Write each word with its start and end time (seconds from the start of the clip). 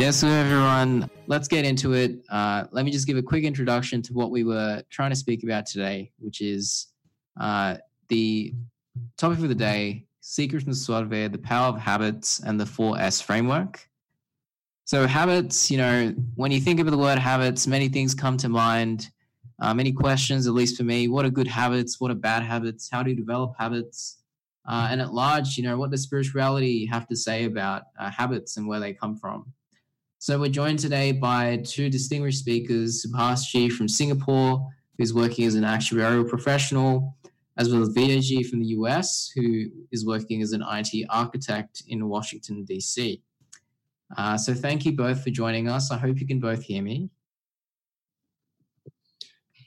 Yes, 0.00 0.22
everyone. 0.22 1.10
Let's 1.26 1.46
get 1.46 1.66
into 1.66 1.92
it. 1.92 2.24
Uh, 2.30 2.64
let 2.72 2.86
me 2.86 2.90
just 2.90 3.06
give 3.06 3.18
a 3.18 3.22
quick 3.22 3.44
introduction 3.44 4.00
to 4.00 4.14
what 4.14 4.30
we 4.30 4.44
were 4.44 4.82
trying 4.88 5.10
to 5.10 5.14
speak 5.14 5.44
about 5.44 5.66
today, 5.66 6.10
which 6.18 6.40
is 6.40 6.86
uh, 7.38 7.76
the 8.08 8.54
topic 9.18 9.40
of 9.40 9.50
the 9.50 9.54
day 9.54 10.06
Secrets 10.22 10.64
and 10.64 10.74
Swarved, 10.74 11.32
the 11.32 11.38
power 11.38 11.66
of 11.66 11.78
habits, 11.78 12.40
and 12.40 12.58
the 12.58 12.64
4S 12.64 13.22
framework. 13.22 13.86
So, 14.86 15.06
habits, 15.06 15.70
you 15.70 15.76
know, 15.76 16.14
when 16.34 16.50
you 16.50 16.60
think 16.60 16.80
of 16.80 16.90
the 16.90 16.96
word 16.96 17.18
habits, 17.18 17.66
many 17.66 17.90
things 17.90 18.14
come 18.14 18.38
to 18.38 18.48
mind. 18.48 19.10
Uh, 19.60 19.74
many 19.74 19.92
questions, 19.92 20.46
at 20.46 20.54
least 20.54 20.78
for 20.78 20.84
me. 20.84 21.08
What 21.08 21.26
are 21.26 21.30
good 21.30 21.46
habits? 21.46 22.00
What 22.00 22.10
are 22.10 22.14
bad 22.14 22.42
habits? 22.42 22.88
How 22.90 23.02
do 23.02 23.10
you 23.10 23.16
develop 23.16 23.52
habits? 23.58 24.22
Uh, 24.66 24.88
and 24.90 25.02
at 25.02 25.12
large, 25.12 25.58
you 25.58 25.62
know, 25.62 25.76
what 25.76 25.90
does 25.90 26.00
spirituality 26.00 26.86
have 26.86 27.06
to 27.08 27.16
say 27.16 27.44
about 27.44 27.82
uh, 27.98 28.10
habits 28.10 28.56
and 28.56 28.66
where 28.66 28.80
they 28.80 28.94
come 28.94 29.14
from? 29.14 29.52
So 30.22 30.38
we're 30.38 30.50
joined 30.50 30.78
today 30.78 31.12
by 31.12 31.62
two 31.64 31.88
distinguished 31.88 32.40
speakers, 32.40 33.06
Subhas 33.06 33.42
G 33.48 33.70
from 33.70 33.88
Singapore, 33.88 34.68
who's 34.98 35.14
working 35.14 35.46
as 35.46 35.54
an 35.54 35.64
actuarial 35.64 36.28
professional, 36.28 37.16
as 37.56 37.72
well 37.72 37.80
as 37.80 37.88
Vinay 37.88 38.44
from 38.44 38.60
the 38.60 38.66
US, 38.66 39.32
who 39.34 39.64
is 39.90 40.04
working 40.04 40.42
as 40.42 40.52
an 40.52 40.62
IT 40.72 41.06
architect 41.08 41.84
in 41.88 42.06
Washington, 42.06 42.66
DC. 42.68 43.22
Uh, 44.14 44.36
so 44.36 44.52
thank 44.52 44.84
you 44.84 44.92
both 44.92 45.24
for 45.24 45.30
joining 45.30 45.70
us. 45.70 45.90
I 45.90 45.96
hope 45.96 46.20
you 46.20 46.26
can 46.26 46.38
both 46.38 46.64
hear 46.64 46.82
me. 46.82 47.08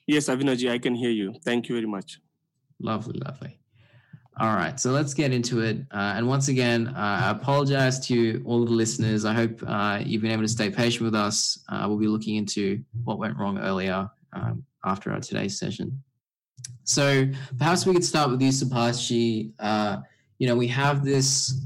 Yes, 0.05 0.29
Avinaji, 0.29 0.69
I 0.69 0.77
can 0.77 0.93
hear 0.93 1.09
you. 1.09 1.33
Thank 1.43 1.67
you 1.67 1.73
very 1.73 1.87
much. 1.87 2.19
Lovely, 2.79 3.19
lovely. 3.25 3.62
All 4.39 4.55
right, 4.55 4.79
so 4.79 4.89
let's 4.89 5.13
get 5.13 5.31
into 5.31 5.59
it. 5.59 5.77
Uh, 5.91 6.13
and 6.15 6.27
once 6.27 6.47
again, 6.47 6.87
uh, 6.87 7.21
I 7.25 7.29
apologize 7.29 7.99
to 8.07 8.41
all 8.45 8.65
the 8.65 8.71
listeners. 8.71 9.25
I 9.25 9.33
hope 9.33 9.61
uh, 9.67 10.01
you've 10.03 10.23
been 10.23 10.31
able 10.31 10.41
to 10.41 10.47
stay 10.47 10.71
patient 10.71 11.03
with 11.03 11.13
us. 11.13 11.59
Uh, 11.69 11.85
we'll 11.87 11.99
be 11.99 12.07
looking 12.07 12.37
into 12.37 12.83
what 13.03 13.19
went 13.19 13.37
wrong 13.37 13.59
earlier 13.59 14.09
um, 14.33 14.63
after 14.85 15.11
our 15.11 15.19
today's 15.19 15.59
session. 15.59 16.01
So 16.83 17.27
perhaps 17.59 17.85
we 17.85 17.93
could 17.93 18.03
start 18.03 18.31
with 18.31 18.41
you, 18.41 18.49
Subhashi. 18.49 19.51
Uh, 19.59 19.97
you 20.39 20.47
know, 20.47 20.55
we 20.55 20.67
have 20.67 21.05
this 21.05 21.61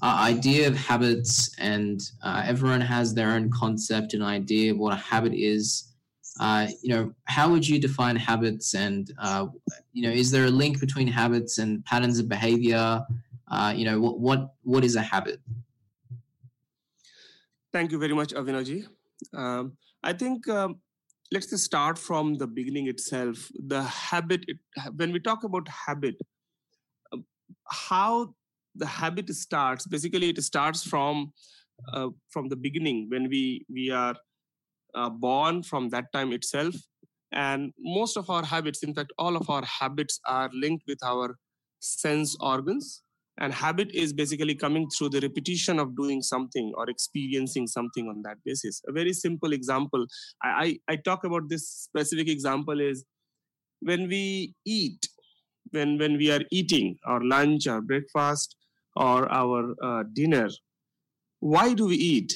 uh, 0.00 0.20
idea 0.22 0.68
of 0.68 0.76
habits, 0.76 1.52
and 1.58 2.00
everyone 2.24 2.80
has 2.80 3.14
their 3.14 3.32
own 3.32 3.50
concept 3.50 4.14
and 4.14 4.22
idea 4.22 4.70
of 4.70 4.78
what 4.78 4.92
a 4.92 4.96
habit 4.96 5.34
is. 5.34 5.91
Uh, 6.40 6.68
you 6.82 6.94
know, 6.94 7.14
how 7.24 7.50
would 7.50 7.68
you 7.68 7.78
define 7.78 8.16
habits? 8.16 8.74
And 8.74 9.10
uh, 9.18 9.46
you 9.92 10.02
know, 10.02 10.10
is 10.10 10.30
there 10.30 10.46
a 10.46 10.50
link 10.50 10.80
between 10.80 11.06
habits 11.06 11.58
and 11.58 11.84
patterns 11.84 12.18
of 12.18 12.28
behavior? 12.28 13.04
Uh, 13.50 13.74
you 13.76 13.84
know, 13.84 14.00
what 14.00 14.18
what 14.18 14.54
what 14.62 14.84
is 14.84 14.96
a 14.96 15.02
habit? 15.02 15.40
Thank 17.72 17.92
you 17.92 17.98
very 17.98 18.14
much, 18.14 18.34
Avinaji. 18.34 18.86
Um, 19.34 19.76
I 20.02 20.12
think 20.12 20.48
um, 20.48 20.80
let's 21.32 21.46
just 21.46 21.64
start 21.64 21.98
from 21.98 22.34
the 22.34 22.46
beginning 22.46 22.88
itself. 22.88 23.50
The 23.54 23.82
habit. 23.82 24.44
It, 24.48 24.58
when 24.96 25.12
we 25.12 25.20
talk 25.20 25.44
about 25.44 25.68
habit, 25.68 26.16
um, 27.12 27.24
how 27.68 28.34
the 28.74 28.86
habit 28.86 29.28
starts. 29.34 29.86
Basically, 29.86 30.30
it 30.30 30.42
starts 30.42 30.82
from 30.82 31.32
uh, 31.92 32.08
from 32.30 32.48
the 32.48 32.56
beginning 32.56 33.08
when 33.10 33.28
we 33.28 33.66
we 33.70 33.90
are 33.90 34.14
uh, 34.94 35.10
born 35.10 35.62
from 35.62 35.88
that 35.90 36.12
time 36.12 36.32
itself. 36.32 36.74
And 37.32 37.72
most 37.80 38.16
of 38.16 38.28
our 38.28 38.44
habits, 38.44 38.82
in 38.82 38.94
fact, 38.94 39.12
all 39.18 39.36
of 39.36 39.48
our 39.48 39.64
habits 39.64 40.20
are 40.26 40.50
linked 40.52 40.84
with 40.86 40.98
our 41.02 41.36
sense 41.80 42.36
organs. 42.40 43.02
And 43.38 43.54
habit 43.54 43.90
is 43.94 44.12
basically 44.12 44.54
coming 44.54 44.88
through 44.90 45.08
the 45.08 45.20
repetition 45.20 45.78
of 45.78 45.96
doing 45.96 46.20
something 46.20 46.72
or 46.76 46.90
experiencing 46.90 47.66
something 47.66 48.06
on 48.06 48.20
that 48.24 48.36
basis. 48.44 48.82
A 48.86 48.92
very 48.92 49.14
simple 49.14 49.54
example, 49.54 50.06
I, 50.42 50.78
I, 50.88 50.92
I 50.92 50.96
talk 50.96 51.24
about 51.24 51.48
this 51.48 51.66
specific 51.66 52.28
example 52.28 52.80
is 52.80 53.06
when 53.80 54.08
we 54.08 54.54
eat, 54.66 55.08
when, 55.70 55.98
when 55.98 56.18
we 56.18 56.30
are 56.30 56.42
eating 56.50 56.98
our 57.06 57.24
lunch, 57.24 57.66
our 57.66 57.80
breakfast, 57.80 58.54
or 58.94 59.32
our 59.32 59.74
uh, 59.82 60.04
dinner, 60.12 60.50
why 61.40 61.72
do 61.72 61.86
we 61.86 61.96
eat? 61.96 62.34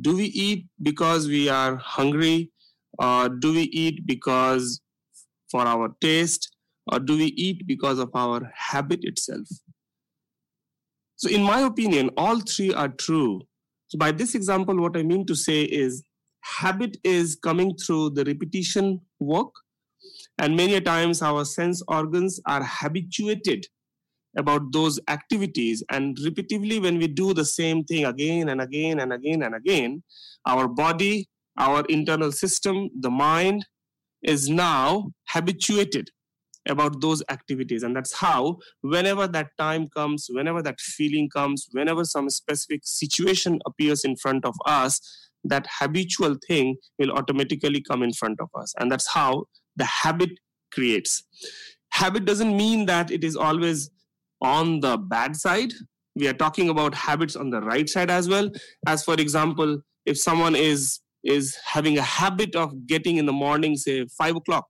Do 0.00 0.16
we 0.16 0.24
eat 0.24 0.66
because 0.82 1.28
we 1.28 1.48
are 1.48 1.76
hungry 1.76 2.50
or 2.98 3.28
do 3.28 3.52
we 3.52 3.62
eat 3.62 4.06
because 4.06 4.80
for 5.50 5.62
our 5.62 5.94
taste 6.00 6.54
or 6.92 6.98
do 6.98 7.16
we 7.16 7.26
eat 7.26 7.66
because 7.66 7.98
of 7.98 8.10
our 8.14 8.50
habit 8.54 9.00
itself? 9.02 9.46
So 11.16 11.30
in 11.30 11.42
my 11.42 11.60
opinion 11.60 12.10
all 12.16 12.40
three 12.40 12.72
are 12.72 12.88
true. 12.88 13.42
So 13.88 13.98
by 13.98 14.12
this 14.12 14.34
example 14.34 14.76
what 14.76 14.96
i 14.96 15.02
mean 15.02 15.24
to 15.26 15.34
say 15.34 15.62
is 15.62 16.02
habit 16.42 16.96
is 17.04 17.36
coming 17.36 17.74
through 17.76 18.10
the 18.10 18.24
repetition 18.24 19.00
work 19.20 19.52
and 20.38 20.56
many 20.56 20.80
times 20.80 21.22
our 21.22 21.44
sense 21.44 21.82
organs 21.88 22.40
are 22.46 22.62
habituated 22.64 23.66
about 24.36 24.72
those 24.72 25.00
activities. 25.08 25.82
And 25.90 26.16
repeatedly 26.22 26.78
when 26.78 26.98
we 26.98 27.08
do 27.08 27.34
the 27.34 27.44
same 27.44 27.84
thing 27.84 28.04
again 28.04 28.48
and 28.48 28.60
again 28.60 29.00
and 29.00 29.12
again 29.12 29.42
and 29.42 29.54
again 29.54 30.02
our 30.46 30.68
body 30.68 31.28
our 31.58 31.84
internal 31.88 32.30
system 32.30 32.90
the 33.00 33.10
mind 33.10 33.64
is 34.22 34.48
now 34.48 35.10
habituated 35.28 36.10
about 36.68 37.00
those 37.00 37.22
activities. 37.30 37.82
And 37.82 37.94
that's 37.94 38.12
how 38.12 38.58
whenever 38.82 39.26
that 39.28 39.48
time 39.58 39.88
comes 39.88 40.26
whenever 40.30 40.62
that 40.62 40.80
feeling 40.80 41.28
comes 41.28 41.68
whenever 41.72 42.04
some 42.04 42.28
specific 42.28 42.80
situation 42.84 43.60
appears 43.66 44.04
in 44.04 44.16
front 44.16 44.44
of 44.44 44.54
us 44.66 45.00
that 45.44 45.66
habitual 45.78 46.36
thing 46.46 46.76
will 46.98 47.12
automatically 47.12 47.80
come 47.80 48.02
in 48.02 48.12
front 48.12 48.40
of 48.40 48.48
us. 48.58 48.74
And 48.78 48.90
that's 48.90 49.08
how 49.08 49.44
the 49.76 49.84
habit 49.84 50.30
creates. 50.72 51.22
Habit 51.90 52.24
doesn't 52.24 52.56
mean 52.56 52.86
that 52.86 53.10
it 53.10 53.22
is 53.22 53.36
always 53.36 53.90
on 54.40 54.80
the 54.80 54.96
bad 54.96 55.36
side 55.36 55.72
we 56.16 56.26
are 56.26 56.32
talking 56.32 56.70
about 56.70 56.94
habits 56.94 57.36
on 57.36 57.50
the 57.50 57.60
right 57.60 57.88
side 57.88 58.10
as 58.10 58.28
well. 58.28 58.50
As 58.86 59.04
for 59.04 59.14
example 59.14 59.80
if 60.06 60.18
someone 60.18 60.56
is 60.56 61.00
is 61.22 61.56
having 61.64 61.98
a 61.98 62.02
habit 62.02 62.54
of 62.56 62.86
getting 62.86 63.18
in 63.18 63.26
the 63.26 63.32
morning 63.32 63.76
say 63.76 64.06
five 64.18 64.36
o'clock 64.36 64.66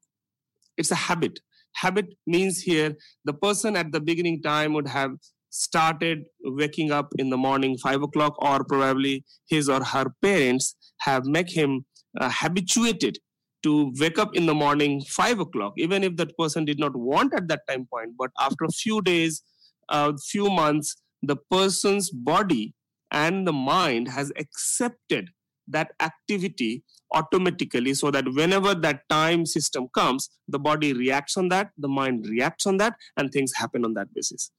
it's 0.76 0.90
a 0.90 1.02
habit. 1.08 1.38
Habit 1.76 2.06
means 2.26 2.60
here 2.60 2.96
the 3.24 3.32
person 3.32 3.76
at 3.76 3.92
the 3.92 4.00
beginning 4.00 4.42
time 4.42 4.72
would 4.74 4.88
have 4.88 5.12
started 5.50 6.24
waking 6.42 6.90
up 6.90 7.12
in 7.18 7.30
the 7.30 7.36
morning 7.36 7.78
five 7.78 8.02
o'clock 8.02 8.34
or 8.42 8.64
probably 8.64 9.24
his 9.48 9.68
or 9.68 9.82
her 9.84 10.06
parents 10.22 10.74
have 11.00 11.24
make 11.24 11.50
him 11.50 11.84
uh, 12.20 12.30
habituated 12.30 13.18
to 13.62 13.92
wake 14.00 14.18
up 14.18 14.34
in 14.34 14.46
the 14.46 14.54
morning 14.54 15.02
five 15.08 15.38
o'clock 15.38 15.72
even 15.76 16.02
if 16.02 16.16
that 16.16 16.36
person 16.38 16.64
did 16.64 16.78
not 16.78 16.96
want 16.96 17.32
at 17.34 17.48
that 17.48 17.60
time 17.68 17.86
point. 17.92 18.12
But 18.18 18.30
after 18.40 18.64
a 18.64 18.72
few 18.72 19.00
days 19.02 19.42
a 19.88 20.16
few 20.16 20.48
months, 20.50 20.96
the 21.22 21.36
person's 21.50 22.10
body 22.10 22.74
and 23.10 23.46
the 23.46 23.52
mind 23.52 24.08
has 24.08 24.32
accepted 24.36 25.30
that 25.68 25.92
activity 26.00 26.84
automatically 27.12 27.94
so 27.94 28.10
that 28.10 28.24
whenever 28.34 28.74
that 28.74 29.00
time 29.08 29.46
system 29.46 29.88
comes 29.94 30.30
the 30.48 30.58
body 30.58 30.92
reacts 30.92 31.36
on 31.36 31.48
that 31.48 31.70
the 31.78 31.88
mind 31.88 32.26
reacts 32.28 32.66
on 32.66 32.76
that 32.76 32.94
and 33.16 33.32
things 33.32 33.52
happen 33.54 33.84
on 33.84 33.94
that 33.94 34.12
basis. 34.14 34.50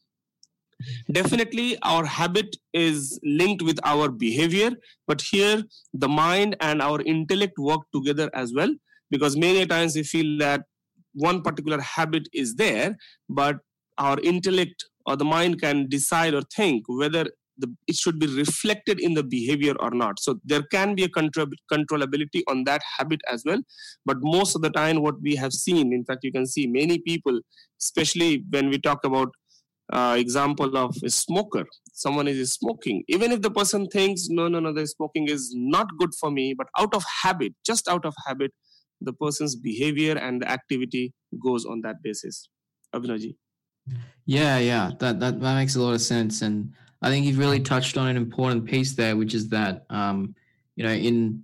Definitely 1.12 1.78
our 1.82 2.06
habit 2.06 2.56
is 2.74 3.20
linked 3.24 3.64
with 3.64 3.80
our 3.84 4.10
behavior 4.10 4.72
but 5.08 5.22
here 5.22 5.64
the 5.94 6.08
mind 6.08 6.56
and 6.60 6.82
our 6.82 7.02
intellect 7.02 7.58
work 7.58 7.82
together 7.94 8.30
as 8.34 8.54
well 8.54 8.74
because 9.10 9.36
many 9.36 9.66
times 9.66 9.96
we 9.96 10.04
feel 10.04 10.38
that 10.40 10.62
one 11.14 11.42
particular 11.42 11.82
habit 11.82 12.28
is 12.34 12.56
there 12.56 12.96
but 13.28 13.58
our 13.98 14.20
intellect 14.20 14.86
or 15.08 15.16
the 15.16 15.26
mind 15.26 15.62
can 15.62 15.88
decide 15.90 16.34
or 16.34 16.42
think 16.56 16.84
whether 16.88 17.26
the, 17.58 17.74
it 17.88 17.96
should 17.96 18.20
be 18.20 18.28
reflected 18.28 19.00
in 19.00 19.14
the 19.14 19.24
behavior 19.24 19.74
or 19.80 19.90
not. 19.90 20.20
So 20.20 20.40
there 20.44 20.62
can 20.72 20.94
be 20.96 21.04
a 21.06 21.10
control, 21.10 21.48
controllability 21.72 22.44
on 22.48 22.66
that 22.66 22.82
habit 22.98 23.22
as 23.32 23.44
well. 23.46 23.62
But 24.06 24.18
most 24.22 24.56
of 24.56 24.62
the 24.62 24.70
time, 24.70 25.02
what 25.02 25.16
we 25.22 25.36
have 25.36 25.54
seen, 25.54 25.92
in 25.94 26.06
fact, 26.06 26.24
you 26.24 26.32
can 26.32 26.46
see 26.46 26.68
many 26.68 27.00
people, 27.00 27.40
especially 27.82 28.44
when 28.50 28.70
we 28.70 28.78
talk 28.78 29.04
about 29.04 29.30
uh, 29.92 30.16
example 30.20 30.78
of 30.78 30.96
a 31.04 31.10
smoker. 31.10 31.66
Someone 31.94 32.28
is 32.28 32.54
smoking. 32.54 33.04
Even 33.08 33.32
if 33.32 33.42
the 33.42 33.50
person 33.50 33.88
thinks, 33.88 34.28
no, 34.30 34.48
no, 34.48 34.60
no, 34.60 34.74
the 34.74 34.86
smoking 34.86 35.28
is 35.28 35.54
not 35.56 35.88
good 35.98 36.14
for 36.20 36.30
me, 36.30 36.54
but 36.54 36.68
out 36.78 36.94
of 36.94 37.04
habit, 37.24 37.54
just 37.66 37.88
out 37.88 38.06
of 38.06 38.14
habit, 38.28 38.52
the 39.02 39.14
person's 39.14 39.56
behavior 39.56 40.18
and 40.18 40.42
the 40.42 40.52
activity 40.52 41.14
goes 41.44 41.66
on 41.66 41.82
that 41.82 41.96
basis. 42.04 42.50
Abhinaji. 42.94 43.36
Yeah, 44.26 44.58
yeah, 44.58 44.92
that, 45.00 45.20
that 45.20 45.40
that 45.40 45.56
makes 45.56 45.76
a 45.76 45.82
lot 45.82 45.94
of 45.94 46.02
sense, 46.02 46.42
and 46.42 46.74
I 47.02 47.10
think 47.10 47.26
you've 47.26 47.38
really 47.38 47.62
touched 47.62 47.98
on 47.98 48.08
an 48.08 48.18
important 48.18 48.66
piece 48.66 48.94
there, 48.94 49.16
which 49.16 49.34
is 49.34 49.50
that 49.50 49.86
um, 49.90 50.36
you 50.76 50.84
know 50.84 50.92
in 50.92 51.44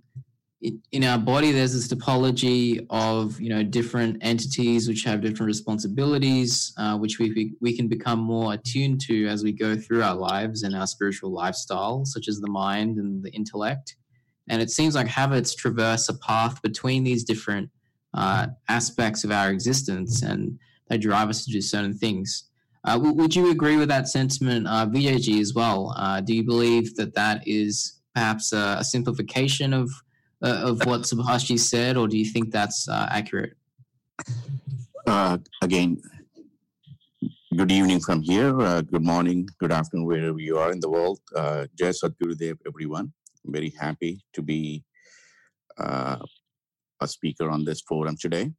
in 0.92 1.04
our 1.04 1.18
body 1.18 1.52
there's 1.52 1.74
this 1.74 1.88
topology 1.88 2.86
of 2.90 3.40
you 3.40 3.50
know 3.50 3.62
different 3.62 4.18
entities 4.22 4.88
which 4.88 5.04
have 5.04 5.20
different 5.20 5.46
responsibilities, 5.46 6.72
uh, 6.78 6.96
which 6.96 7.18
we 7.18 7.54
we 7.60 7.76
can 7.76 7.88
become 7.88 8.18
more 8.18 8.54
attuned 8.54 9.00
to 9.02 9.26
as 9.28 9.42
we 9.44 9.52
go 9.52 9.76
through 9.76 10.02
our 10.02 10.14
lives 10.14 10.62
and 10.62 10.74
our 10.74 10.86
spiritual 10.86 11.30
lifestyle, 11.30 12.04
such 12.04 12.28
as 12.28 12.40
the 12.40 12.50
mind 12.50 12.98
and 12.98 13.22
the 13.22 13.30
intellect. 13.32 13.96
And 14.48 14.60
it 14.60 14.70
seems 14.70 14.94
like 14.94 15.06
habits 15.06 15.54
traverse 15.54 16.08
a 16.08 16.14
path 16.18 16.60
between 16.62 17.02
these 17.02 17.24
different 17.24 17.70
uh, 18.12 18.48
aspects 18.68 19.24
of 19.24 19.30
our 19.30 19.50
existence 19.50 20.22
and 20.22 20.58
they 20.88 20.98
drive 20.98 21.28
us 21.28 21.44
to 21.44 21.50
do 21.50 21.60
certain 21.60 21.94
things. 21.94 22.50
Uh, 22.84 22.94
w- 22.94 23.14
would 23.14 23.34
you 23.34 23.50
agree 23.50 23.76
with 23.76 23.88
that 23.88 24.08
sentiment, 24.08 24.66
uh, 24.66 24.86
VJG, 24.86 25.40
as 25.40 25.54
well? 25.54 25.94
Uh, 25.96 26.20
do 26.20 26.34
you 26.34 26.44
believe 26.44 26.94
that 26.96 27.14
that 27.14 27.46
is 27.46 28.00
perhaps 28.14 28.52
a, 28.52 28.76
a 28.80 28.84
simplification 28.84 29.72
of 29.72 29.90
uh, 30.42 30.70
of 30.70 30.84
what 30.84 31.02
Subhashji 31.02 31.58
said, 31.58 31.96
or 31.96 32.06
do 32.06 32.18
you 32.18 32.26
think 32.26 32.50
that's 32.50 32.86
uh, 32.86 33.06
accurate? 33.10 33.54
Uh, 35.06 35.38
again, 35.62 35.96
good 37.56 37.72
evening 37.72 38.00
from 38.00 38.20
here. 38.20 38.52
Good 38.82 39.04
morning, 39.04 39.48
good 39.58 39.72
afternoon, 39.72 40.04
wherever 40.04 40.38
you 40.38 40.58
are 40.58 40.70
in 40.70 40.80
the 40.80 40.90
world. 40.90 41.20
Uh, 41.34 41.66
Jai 41.78 41.92
Sadgurudev, 41.92 42.58
everyone. 42.66 43.10
I'm 43.46 43.52
very 43.52 43.72
happy 43.80 44.22
to 44.34 44.42
be 44.42 44.84
a 45.78 46.18
speaker 47.06 47.48
on 47.48 47.64
this 47.64 47.80
forum 47.80 48.16
today. 48.20 48.50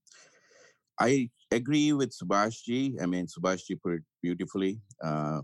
I 0.99 1.29
agree 1.51 1.93
with 1.93 2.11
Subhashji. 2.17 3.01
I 3.01 3.05
mean, 3.05 3.27
Subhashji 3.27 3.81
put 3.81 3.93
it 3.93 4.03
beautifully, 4.21 4.79
uh, 5.03 5.41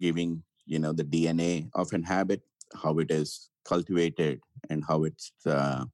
giving 0.00 0.42
you 0.66 0.78
know 0.78 0.92
the 0.92 1.04
DNA 1.04 1.68
of 1.74 1.92
an 1.92 2.02
habit, 2.02 2.42
how 2.82 2.98
it 2.98 3.10
is 3.10 3.50
cultivated, 3.64 4.40
and 4.70 4.84
how 4.86 5.04
it 5.04 5.22
uh, 5.46 5.84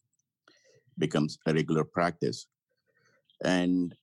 becomes 0.99 1.38
a 1.47 1.55
regular 1.55 1.85
practice. 1.85 2.47
And 3.44 3.94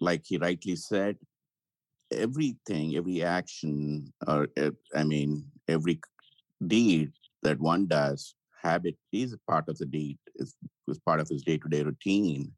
like 0.00 0.22
he 0.24 0.38
rightly 0.38 0.76
said, 0.76 1.16
everything, 2.12 2.96
every 2.96 3.22
action, 3.22 4.12
or 4.26 4.48
uh, 4.56 4.70
I 4.94 5.04
mean, 5.04 5.44
every 5.68 6.00
deed 6.66 7.12
that 7.42 7.58
one 7.58 7.86
does, 7.86 8.34
habit 8.62 8.96
is 9.12 9.34
part 9.48 9.68
of 9.68 9.78
the 9.78 9.86
deed, 9.86 10.18
is, 10.36 10.54
is 10.88 10.98
part 10.98 11.20
of 11.20 11.28
his 11.28 11.42
day 11.42 11.58
to 11.58 11.68
day 11.68 11.82
routine. 11.82 12.52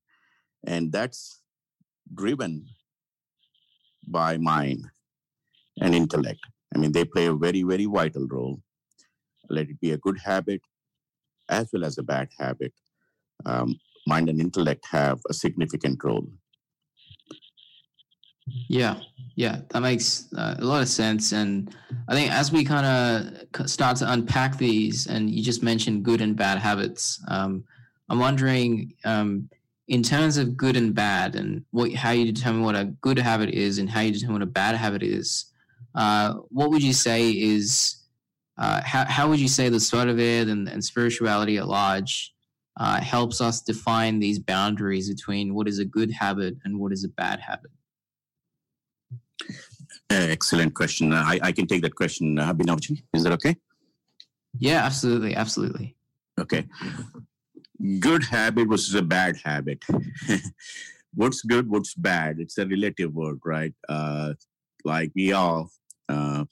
And 0.66 0.92
that's 0.92 1.41
driven 2.14 2.66
by 4.06 4.36
mind 4.36 4.84
and 5.80 5.94
intellect. 5.94 6.40
I 6.74 6.78
mean, 6.78 6.92
they 6.92 7.04
play 7.04 7.26
a 7.26 7.34
very, 7.34 7.62
very 7.62 7.86
vital 7.86 8.26
role. 8.28 8.60
Let 9.48 9.68
it 9.68 9.80
be 9.80 9.92
a 9.92 9.98
good 9.98 10.18
habit 10.18 10.60
as 11.48 11.68
well 11.72 11.84
as 11.84 11.98
a 11.98 12.02
bad 12.02 12.28
habit. 12.38 12.72
Um, 13.44 13.78
mind 14.06 14.28
and 14.28 14.40
intellect 14.40 14.86
have 14.90 15.20
a 15.28 15.34
significant 15.34 16.02
role. 16.02 16.26
Yeah, 18.68 19.00
yeah, 19.36 19.60
that 19.70 19.80
makes 19.80 20.32
uh, 20.36 20.56
a 20.58 20.64
lot 20.64 20.82
of 20.82 20.88
sense. 20.88 21.32
And 21.32 21.74
I 22.08 22.14
think 22.14 22.32
as 22.32 22.50
we 22.50 22.64
kind 22.64 22.86
of 23.54 23.70
start 23.70 23.96
to 23.98 24.12
unpack 24.12 24.58
these, 24.58 25.06
and 25.06 25.30
you 25.30 25.42
just 25.42 25.62
mentioned 25.62 26.04
good 26.04 26.20
and 26.20 26.36
bad 26.36 26.58
habits, 26.58 27.22
um, 27.28 27.64
I'm 28.08 28.18
wondering, 28.18 28.94
um, 29.04 29.48
in 29.92 30.02
terms 30.02 30.38
of 30.38 30.56
good 30.56 30.74
and 30.74 30.94
bad, 30.94 31.36
and 31.36 31.64
what 31.70 31.92
how 31.92 32.12
you 32.12 32.24
determine 32.32 32.62
what 32.62 32.74
a 32.74 32.86
good 33.02 33.18
habit 33.18 33.50
is, 33.50 33.76
and 33.76 33.90
how 33.90 34.00
you 34.00 34.10
determine 34.10 34.36
what 34.36 34.42
a 34.42 34.46
bad 34.62 34.74
habit 34.74 35.02
is. 35.02 35.52
Uh, 35.94 36.32
what 36.48 36.70
would 36.70 36.82
you 36.82 36.94
say 36.94 37.30
is 37.30 37.96
uh, 38.56 38.80
how 38.82 39.04
how 39.04 39.28
would 39.28 39.38
you 39.38 39.48
say 39.48 39.68
the 39.68 39.76
Swadhyaya 39.76 40.50
and, 40.50 40.66
and 40.66 40.82
spirituality 40.82 41.58
at 41.58 41.68
large 41.68 42.32
uh, 42.80 43.02
helps 43.02 43.42
us 43.42 43.60
define 43.60 44.18
these 44.18 44.38
boundaries 44.38 45.10
between 45.10 45.52
what 45.52 45.68
is 45.68 45.78
a 45.78 45.84
good 45.84 46.10
habit 46.10 46.54
and 46.64 46.80
what 46.80 46.90
is 46.90 47.04
a 47.04 47.08
bad 47.08 47.38
habit? 47.40 47.70
Excellent 50.08 50.74
question. 50.74 51.12
I, 51.12 51.38
I 51.42 51.52
can 51.52 51.66
take 51.66 51.82
that 51.82 51.94
question, 51.94 52.38
uh, 52.38 52.54
Is 53.12 53.24
that 53.24 53.32
okay? 53.32 53.56
Yeah, 54.58 54.84
absolutely. 54.84 55.34
Absolutely. 55.34 55.96
Okay. 56.40 56.64
Good 57.98 58.24
habit 58.24 58.68
versus 58.68 58.94
a 58.94 59.02
bad 59.02 59.36
habit. 59.44 59.82
what's 61.14 61.42
good, 61.42 61.68
what's 61.68 61.94
bad? 61.94 62.38
It's 62.38 62.58
a 62.58 62.66
relative 62.66 63.12
word, 63.12 63.40
right? 63.44 63.74
Uh, 63.88 64.34
like 64.84 65.10
we 65.16 65.32
all, 65.32 65.70
uh, 66.08 66.44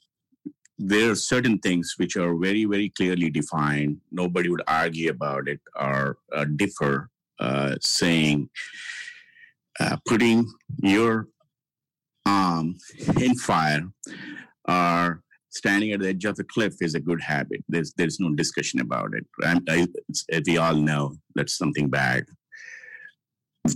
there 0.77 1.11
are 1.11 1.15
certain 1.15 1.59
things 1.59 1.95
which 1.97 2.17
are 2.17 2.35
very, 2.35 2.65
very 2.65 2.89
clearly 2.89 3.29
defined. 3.29 4.01
Nobody 4.11 4.49
would 4.49 4.63
argue 4.67 5.09
about 5.09 5.47
it 5.47 5.61
or 5.79 6.17
uh, 6.35 6.45
differ, 6.55 7.09
uh, 7.39 7.75
saying, 7.79 8.49
uh, 9.79 9.97
putting 10.05 10.51
your 10.83 11.27
arm 12.25 12.75
in 13.21 13.35
fire 13.35 13.89
or 14.67 15.23
standing 15.51 15.91
at 15.91 15.99
the 15.99 16.09
edge 16.09 16.25
of 16.25 16.35
the 16.37 16.43
cliff 16.43 16.75
is 16.81 16.95
a 16.95 16.99
good 16.99 17.21
habit. 17.21 17.63
There's 17.67 17.93
there's 17.93 18.19
no 18.19 18.33
discussion 18.33 18.79
about 18.79 19.11
it. 19.13 19.25
I, 19.43 19.87
we 20.45 20.57
all 20.57 20.75
know 20.75 21.15
that's 21.35 21.57
something 21.57 21.89
bad. 21.89 22.25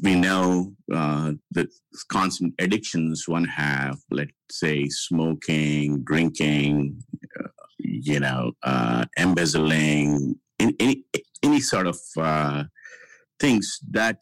We 0.02 0.16
know 0.16 0.74
uh, 0.92 1.34
the 1.52 1.68
constant 2.12 2.56
addictions 2.60 3.28
one 3.28 3.46
have, 3.46 4.00
let's 4.10 4.32
say 4.50 4.90
smoking, 4.90 6.04
drinking, 6.04 7.04
uh, 7.40 7.50
you 7.78 8.20
know, 8.20 8.54
uh, 8.64 9.06
embezzling, 9.20 10.40
any 10.60 11.04
any 11.44 11.60
sort 11.60 11.88
of 11.88 12.00
uh, 12.18 12.64
things 13.40 13.80
that 13.92 14.22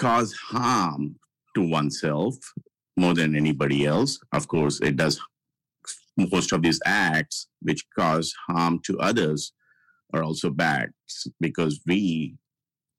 cause 0.00 0.32
harm 0.32 1.16
to 1.54 1.68
oneself 1.68 2.34
more 2.96 3.14
than 3.14 3.36
anybody 3.36 3.86
else. 3.86 4.18
Of 4.32 4.48
course, 4.48 4.80
it 4.80 4.96
does 4.96 5.20
most 6.18 6.52
of 6.52 6.62
these 6.62 6.80
acts 6.84 7.48
which 7.62 7.84
cause 7.96 8.34
harm 8.48 8.80
to 8.84 8.98
others 8.98 9.52
are 10.12 10.22
also 10.22 10.50
bad 10.50 10.90
because 11.40 11.80
we 11.86 12.36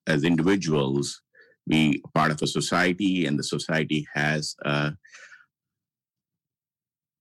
as 0.08 0.24
individuals 0.24 1.22
we 1.68 2.02
are 2.06 2.12
part 2.16 2.32
of 2.32 2.42
a 2.42 2.48
society 2.48 3.26
and 3.26 3.38
the 3.38 3.44
society 3.44 4.08
has 4.16 4.56
uh, 4.66 4.92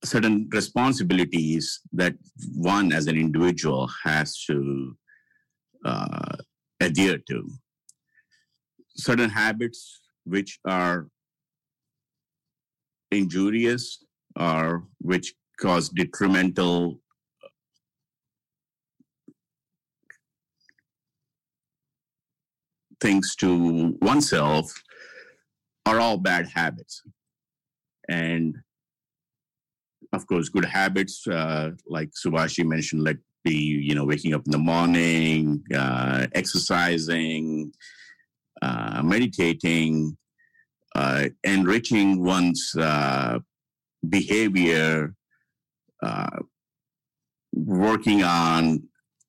certain 0.05 0.49
responsibilities 0.53 1.81
that 1.93 2.15
one 2.55 2.93
as 2.93 3.07
an 3.07 3.17
individual 3.17 3.91
has 4.05 4.43
to 4.45 4.97
uh, 5.85 6.37
adhere 6.81 7.19
to. 7.29 7.49
Certain 8.97 9.31
habits 9.31 10.01
which 10.25 10.59
are 10.65 11.09
injurious 13.11 14.05
or 14.39 14.85
which 15.01 15.35
cause 15.61 15.89
detrimental 15.89 17.01
things 23.01 23.37
to 23.37 23.97
oneself 24.01 24.73
are 25.87 26.01
all 26.01 26.17
bad 26.17 26.49
habits. 26.55 27.03
And 28.09 28.57
of 30.13 30.27
course, 30.27 30.49
good 30.49 30.65
habits, 30.65 31.27
uh, 31.27 31.73
like 31.87 32.11
Subhashji 32.11 32.65
mentioned, 32.65 33.05
like 33.05 33.19
be, 33.45 33.55
you 33.55 33.95
know, 33.95 34.05
waking 34.05 34.35
up 34.35 34.43
in 34.47 34.53
the 34.53 34.59
morning, 34.59 35.63
uh, 35.75 36.27
exercising, 36.35 37.73
uh, 38.63 39.03
meditating, 39.05 40.17
uh, 40.95 41.29
enriching 41.45 42.25
one's 42.25 42.75
uh, 42.77 43.39
behavior, 44.09 45.15
uh, 46.03 46.39
working 47.53 48.23
on 48.23 48.83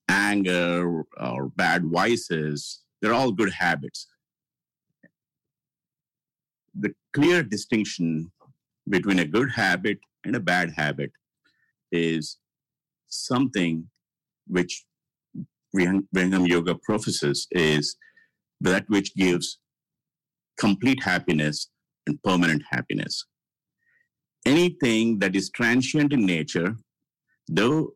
anger 0.09 1.03
or 1.17 1.49
bad 1.55 1.85
vices, 1.85 2.81
they're 3.01 3.13
all 3.13 3.31
good 3.31 3.53
habits. 3.53 4.07
The 6.77 6.93
clear 7.13 7.43
distinction 7.43 8.31
between 8.87 9.19
a 9.19 9.25
good 9.25 9.51
habit 9.51 9.99
and 10.23 10.35
a 10.35 10.39
bad 10.39 10.71
habit 10.75 11.11
is 11.91 12.37
something 13.07 13.89
which 14.47 14.85
Vihangam 15.75 16.47
Yoga 16.47 16.75
professes 16.75 17.47
is 17.51 17.95
that 18.61 18.85
which 18.89 19.15
gives 19.15 19.59
complete 20.57 21.03
happiness 21.03 21.69
and 22.07 22.21
permanent 22.23 22.63
happiness. 22.69 23.25
Anything 24.45 25.19
that 25.19 25.35
is 25.35 25.49
transient 25.49 26.13
in 26.13 26.25
nature, 26.25 26.75
though 27.47 27.93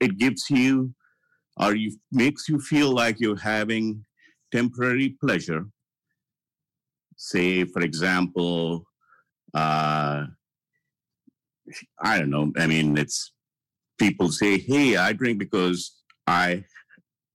it 0.00 0.18
gives 0.18 0.50
you 0.50 0.94
or 1.58 1.74
you, 1.74 1.96
makes 2.10 2.48
you 2.48 2.58
feel 2.58 2.90
like 2.92 3.20
you're 3.20 3.38
having 3.38 4.04
temporary 4.50 5.16
pleasure, 5.20 5.66
say, 7.16 7.64
for 7.64 7.82
example, 7.82 8.86
uh, 9.54 10.24
I 12.00 12.18
don't 12.18 12.30
know, 12.30 12.52
I 12.56 12.66
mean, 12.66 12.96
it's 12.98 13.32
people 13.98 14.30
say, 14.30 14.58
hey, 14.58 14.96
I 14.96 15.12
drink 15.12 15.38
because 15.38 15.92
I 16.26 16.64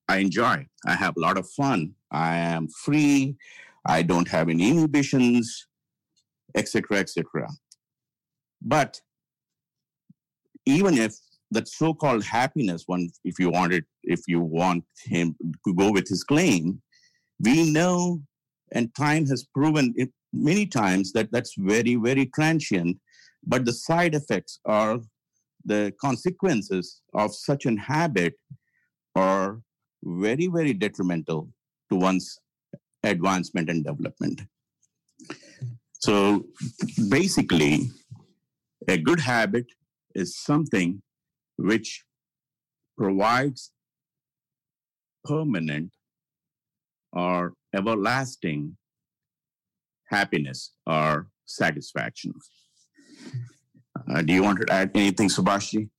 I 0.09 0.17
enjoy. 0.17 0.65
I 0.85 0.93
have 0.93 1.15
a 1.17 1.19
lot 1.19 1.37
of 1.37 1.49
fun. 1.49 1.93
I 2.11 2.37
am 2.37 2.67
free. 2.69 3.35
I 3.85 4.01
don't 4.01 4.27
have 4.27 4.49
any 4.49 4.69
inhibitions, 4.69 5.67
etc., 6.55 6.99
etc. 6.99 7.47
But 8.61 8.99
even 10.65 10.97
if 10.97 11.15
that 11.51 11.67
so-called 11.67 12.23
happiness, 12.23 12.83
one, 12.87 13.09
if 13.23 13.39
you 13.39 13.49
want 13.49 13.73
it, 13.73 13.85
if 14.03 14.21
you 14.27 14.41
want 14.41 14.83
him 15.05 15.35
to 15.65 15.73
go 15.73 15.91
with 15.91 16.07
his 16.07 16.23
claim, 16.23 16.81
we 17.39 17.71
know, 17.71 18.21
and 18.73 18.93
time 18.95 19.25
has 19.27 19.45
proven 19.53 19.93
it 19.95 20.11
many 20.33 20.65
times 20.65 21.13
that 21.13 21.31
that's 21.31 21.53
very, 21.57 21.95
very 21.95 22.25
transient. 22.25 22.97
But 23.45 23.65
the 23.65 23.73
side 23.73 24.13
effects 24.15 24.59
are 24.65 24.99
the 25.63 25.93
consequences 26.01 27.01
of 27.13 27.33
such 27.33 27.65
an 27.65 27.77
habit 27.77 28.33
are 29.15 29.61
very, 30.03 30.47
very 30.47 30.73
detrimental 30.73 31.49
to 31.89 31.95
one's 31.95 32.39
advancement 33.03 33.69
and 33.69 33.85
development. 33.85 34.41
So 35.99 36.45
basically, 37.09 37.89
a 38.87 38.97
good 38.97 39.19
habit 39.19 39.65
is 40.15 40.37
something 40.37 41.01
which 41.57 42.03
provides 42.97 43.71
permanent 45.25 45.91
or 47.13 47.53
everlasting 47.75 48.77
happiness 50.05 50.73
or 50.85 51.27
satisfaction. 51.45 52.33
Uh, 54.09 54.21
do 54.21 54.33
you 54.33 54.43
want 54.43 54.59
to 54.59 54.73
add 54.73 54.91
anything, 54.95 55.27
Subhashji? 55.27 55.89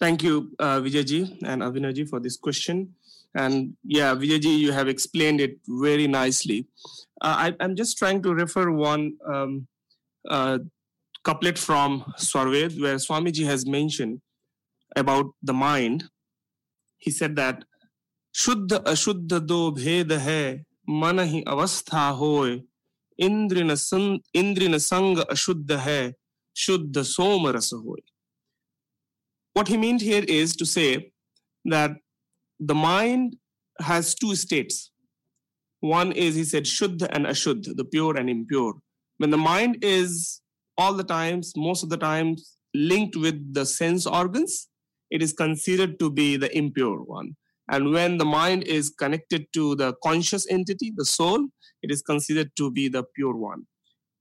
Thank 0.00 0.22
you, 0.22 0.52
uh, 0.58 0.80
Vijayji 0.80 1.42
and 1.42 1.62
Avinaji, 1.62 2.08
for 2.08 2.20
this 2.20 2.36
question. 2.36 2.94
And 3.34 3.76
yeah, 3.84 4.14
Vijayji, 4.14 4.58
you 4.58 4.72
have 4.72 4.88
explained 4.88 5.40
it 5.40 5.58
very 5.66 6.06
nicely. 6.06 6.66
Uh, 7.20 7.52
I, 7.60 7.64
am 7.64 7.76
just 7.76 7.98
trying 7.98 8.22
to 8.22 8.34
refer 8.34 8.70
one 8.70 9.14
um, 9.26 9.66
uh, 10.28 10.58
couplet 11.26 11.58
from 11.58 12.04
Swarved, 12.16 12.80
where 12.80 12.94
Swamiji 12.96 13.44
has 13.44 13.66
mentioned 13.66 14.20
about 14.94 15.26
the 15.42 15.52
mind. 15.52 16.04
He 16.98 17.10
said 17.10 17.34
that 17.36 17.64
"Shuddh 18.32 18.74
Ashuddha 18.92 19.40
do 19.50 19.72
bheda 19.72 20.20
hai, 20.26 20.64
manahi 20.88 21.42
avastha 21.44 22.04
hoy, 22.20 22.62
indrina, 23.20 23.76
sang 23.76 24.20
ashuddh 24.36 24.80
sanga 24.80 25.24
ashuddha 25.24 25.78
hai, 25.88 26.14
shuddha 26.54 27.02
somarasa 27.16 27.82
hoy. 27.84 28.02
What 29.54 29.68
he 29.68 29.76
meant 29.76 30.02
here 30.02 30.24
is 30.28 30.54
to 30.56 30.66
say 30.76 31.12
that 31.64 31.92
the 32.60 32.74
mind 32.74 33.36
has 33.80 34.14
two 34.14 34.34
states. 34.36 34.90
One 35.80 36.12
is, 36.12 36.34
he 36.36 36.44
said, 36.44 36.66
"Shuddh 36.66 37.06
and 37.10 37.26
ashuddh, 37.26 37.76
the 37.76 37.84
pure 37.84 38.16
and 38.16 38.30
impure. 38.30 38.74
When 39.18 39.30
the 39.30 39.44
mind 39.52 39.78
is 39.82 40.40
all 40.78 40.94
the 40.94 41.04
times, 41.04 41.52
most 41.56 41.82
of 41.82 41.88
the 41.88 41.96
times, 41.96 42.56
linked 42.74 43.16
with 43.16 43.54
the 43.54 43.64
sense 43.64 44.06
organs, 44.06 44.68
it 45.10 45.22
is 45.22 45.32
considered 45.32 45.98
to 45.98 46.10
be 46.10 46.36
the 46.36 46.54
impure 46.56 47.02
one. 47.02 47.36
And 47.70 47.92
when 47.92 48.18
the 48.18 48.24
mind 48.24 48.64
is 48.64 48.90
connected 48.90 49.46
to 49.54 49.74
the 49.74 49.94
conscious 50.02 50.46
entity, 50.48 50.92
the 50.94 51.04
soul, 51.04 51.48
it 51.82 51.90
is 51.90 52.02
considered 52.02 52.50
to 52.56 52.70
be 52.70 52.88
the 52.88 53.04
pure 53.14 53.36
one. 53.36 53.66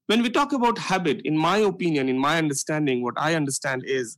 When 0.08 0.22
we 0.22 0.30
talk 0.30 0.54
about 0.54 0.78
habit, 0.78 1.22
in 1.26 1.38
my 1.38 1.58
opinion, 1.58 2.10
in 2.10 2.18
my 2.18 2.38
understanding, 2.38 3.04
what 3.04 3.16
I 3.18 3.36
understand 3.36 3.84
is 3.86 4.18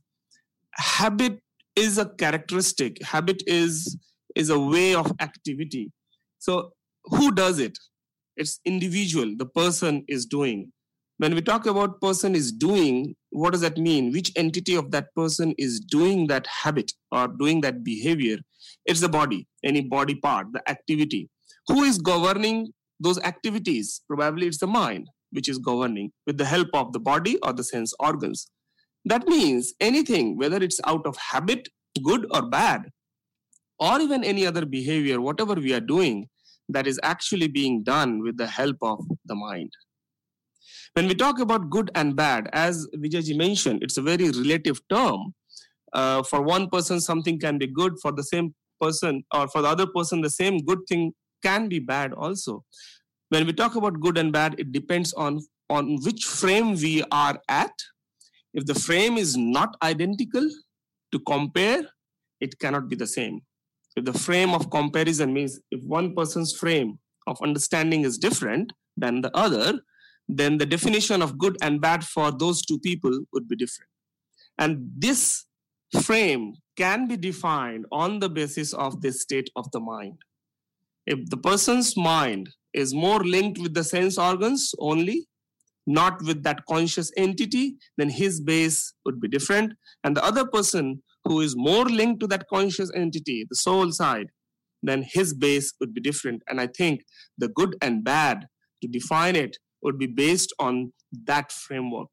habit 0.78 1.40
is 1.76 1.98
a 1.98 2.06
characteristic 2.06 3.02
habit 3.02 3.42
is 3.46 3.96
is 4.34 4.50
a 4.50 4.58
way 4.58 4.94
of 4.94 5.10
activity 5.20 5.90
so 6.38 6.70
who 7.04 7.32
does 7.32 7.58
it 7.58 7.78
it's 8.36 8.60
individual 8.64 9.34
the 9.36 9.46
person 9.46 10.04
is 10.08 10.26
doing 10.26 10.72
when 11.18 11.34
we 11.34 11.42
talk 11.42 11.66
about 11.66 12.00
person 12.00 12.34
is 12.34 12.50
doing 12.52 13.14
what 13.30 13.52
does 13.52 13.60
that 13.60 13.76
mean? 13.76 14.12
Which 14.12 14.32
entity 14.36 14.74
of 14.74 14.90
that 14.92 15.14
person 15.14 15.54
is 15.58 15.80
doing 15.80 16.28
that 16.28 16.46
habit 16.46 16.92
or 17.12 17.28
doing 17.28 17.60
that 17.60 17.84
behavior? 17.84 18.38
It's 18.86 19.00
the 19.00 19.08
body 19.08 19.46
any 19.64 19.82
body 19.82 20.14
part 20.14 20.46
the 20.52 20.68
activity. 20.68 21.28
Who 21.66 21.82
is 21.82 21.98
governing 21.98 22.72
those 23.00 23.18
activities? 23.20 24.00
Probably 24.08 24.46
it's 24.46 24.58
the 24.58 24.66
mind 24.66 25.08
which 25.30 25.48
is 25.48 25.58
governing 25.58 26.10
with 26.26 26.38
the 26.38 26.44
help 26.46 26.68
of 26.72 26.92
the 26.92 27.00
body 27.00 27.38
or 27.42 27.52
the 27.52 27.64
sense 27.64 27.92
organs. 28.00 28.50
That 29.04 29.26
means 29.26 29.74
anything, 29.80 30.38
whether 30.38 30.56
it's 30.56 30.80
out 30.86 31.06
of 31.06 31.16
habit, 31.16 31.68
good 32.02 32.26
or 32.30 32.48
bad, 32.48 32.90
or 33.78 34.00
even 34.00 34.24
any 34.24 34.46
other 34.46 34.64
behavior, 34.64 35.20
whatever 35.20 35.54
we 35.54 35.74
are 35.74 35.80
doing, 35.80 36.28
that 36.68 36.86
is 36.86 36.98
actually 37.02 37.48
being 37.48 37.82
done 37.82 38.22
with 38.22 38.36
the 38.36 38.46
help 38.46 38.76
of 38.82 39.04
the 39.24 39.34
mind. 39.34 39.70
When 40.94 41.06
we 41.08 41.14
talk 41.14 41.38
about 41.38 41.70
good 41.70 41.90
and 41.94 42.16
bad, 42.16 42.48
as 42.52 42.86
Vijayji 42.96 43.36
mentioned, 43.36 43.82
it's 43.82 43.96
a 43.96 44.02
very 44.02 44.30
relative 44.30 44.80
term. 44.88 45.34
Uh, 45.92 46.22
for 46.22 46.42
one 46.42 46.68
person, 46.68 47.00
something 47.00 47.38
can 47.38 47.58
be 47.58 47.66
good. 47.66 47.94
For 48.00 48.12
the 48.12 48.24
same 48.24 48.54
person, 48.80 49.24
or 49.32 49.48
for 49.48 49.62
the 49.62 49.68
other 49.68 49.86
person, 49.86 50.20
the 50.20 50.30
same 50.30 50.58
good 50.58 50.80
thing 50.88 51.12
can 51.42 51.68
be 51.68 51.78
bad 51.78 52.12
also. 52.12 52.64
When 53.30 53.46
we 53.46 53.52
talk 53.52 53.76
about 53.76 54.00
good 54.00 54.18
and 54.18 54.32
bad, 54.32 54.56
it 54.58 54.72
depends 54.72 55.12
on 55.14 55.40
on 55.70 55.98
which 56.02 56.24
frame 56.24 56.74
we 56.74 57.04
are 57.12 57.38
at 57.48 57.72
if 58.54 58.64
the 58.64 58.74
frame 58.74 59.18
is 59.18 59.36
not 59.36 59.76
identical 59.82 60.48
to 61.12 61.18
compare, 61.20 61.82
it 62.40 62.58
cannot 62.58 62.88
be 62.88 62.96
the 62.96 63.06
same. 63.06 63.40
If 63.96 64.04
the 64.04 64.12
frame 64.12 64.54
of 64.54 64.70
comparison 64.70 65.32
means 65.32 65.60
if 65.70 65.82
one 65.84 66.14
person's 66.14 66.56
frame 66.56 66.98
of 67.26 67.40
understanding 67.42 68.02
is 68.04 68.18
different 68.18 68.72
than 68.96 69.20
the 69.20 69.36
other, 69.36 69.80
then 70.28 70.58
the 70.58 70.66
definition 70.66 71.22
of 71.22 71.38
good 71.38 71.56
and 71.62 71.80
bad 71.80 72.04
for 72.04 72.30
those 72.30 72.62
two 72.62 72.78
people 72.78 73.18
would 73.32 73.48
be 73.48 73.56
different. 73.56 73.90
And 74.58 74.90
this 74.96 75.46
frame 76.02 76.54
can 76.76 77.08
be 77.08 77.16
defined 77.16 77.86
on 77.90 78.18
the 78.18 78.28
basis 78.28 78.72
of 78.74 79.00
the 79.00 79.12
state 79.12 79.48
of 79.56 79.70
the 79.72 79.80
mind. 79.80 80.18
If 81.06 81.30
the 81.30 81.38
person's 81.38 81.96
mind 81.96 82.50
is 82.74 82.92
more 82.92 83.20
linked 83.20 83.58
with 83.58 83.74
the 83.74 83.84
sense 83.84 84.18
organs 84.18 84.74
only, 84.78 85.26
not 85.86 86.22
with 86.22 86.42
that 86.42 86.66
conscious 86.68 87.10
entity, 87.16 87.76
then 87.96 88.10
his 88.10 88.42
base 88.42 88.92
would 89.06 89.20
be 89.20 89.28
different. 89.28 89.72
And 90.04 90.14
the 90.14 90.24
other 90.24 90.46
person 90.46 91.02
who 91.24 91.40
is 91.40 91.56
more 91.56 91.86
linked 91.86 92.20
to 92.20 92.26
that 92.26 92.46
conscious 92.52 92.92
entity, 92.94 93.46
the 93.48 93.56
soul 93.56 93.90
side, 93.90 94.26
then 94.82 95.02
his 95.02 95.32
base 95.32 95.72
would 95.80 95.94
be 95.94 96.00
different. 96.02 96.42
And 96.48 96.60
I 96.60 96.66
think 96.66 97.04
the 97.38 97.48
good 97.48 97.74
and 97.80 98.04
bad, 98.04 98.46
to 98.82 98.88
define 98.88 99.34
it, 99.34 99.56
would 99.82 99.98
be 99.98 100.06
based 100.06 100.52
on 100.58 100.92
that 101.24 101.52
framework. 101.52 102.08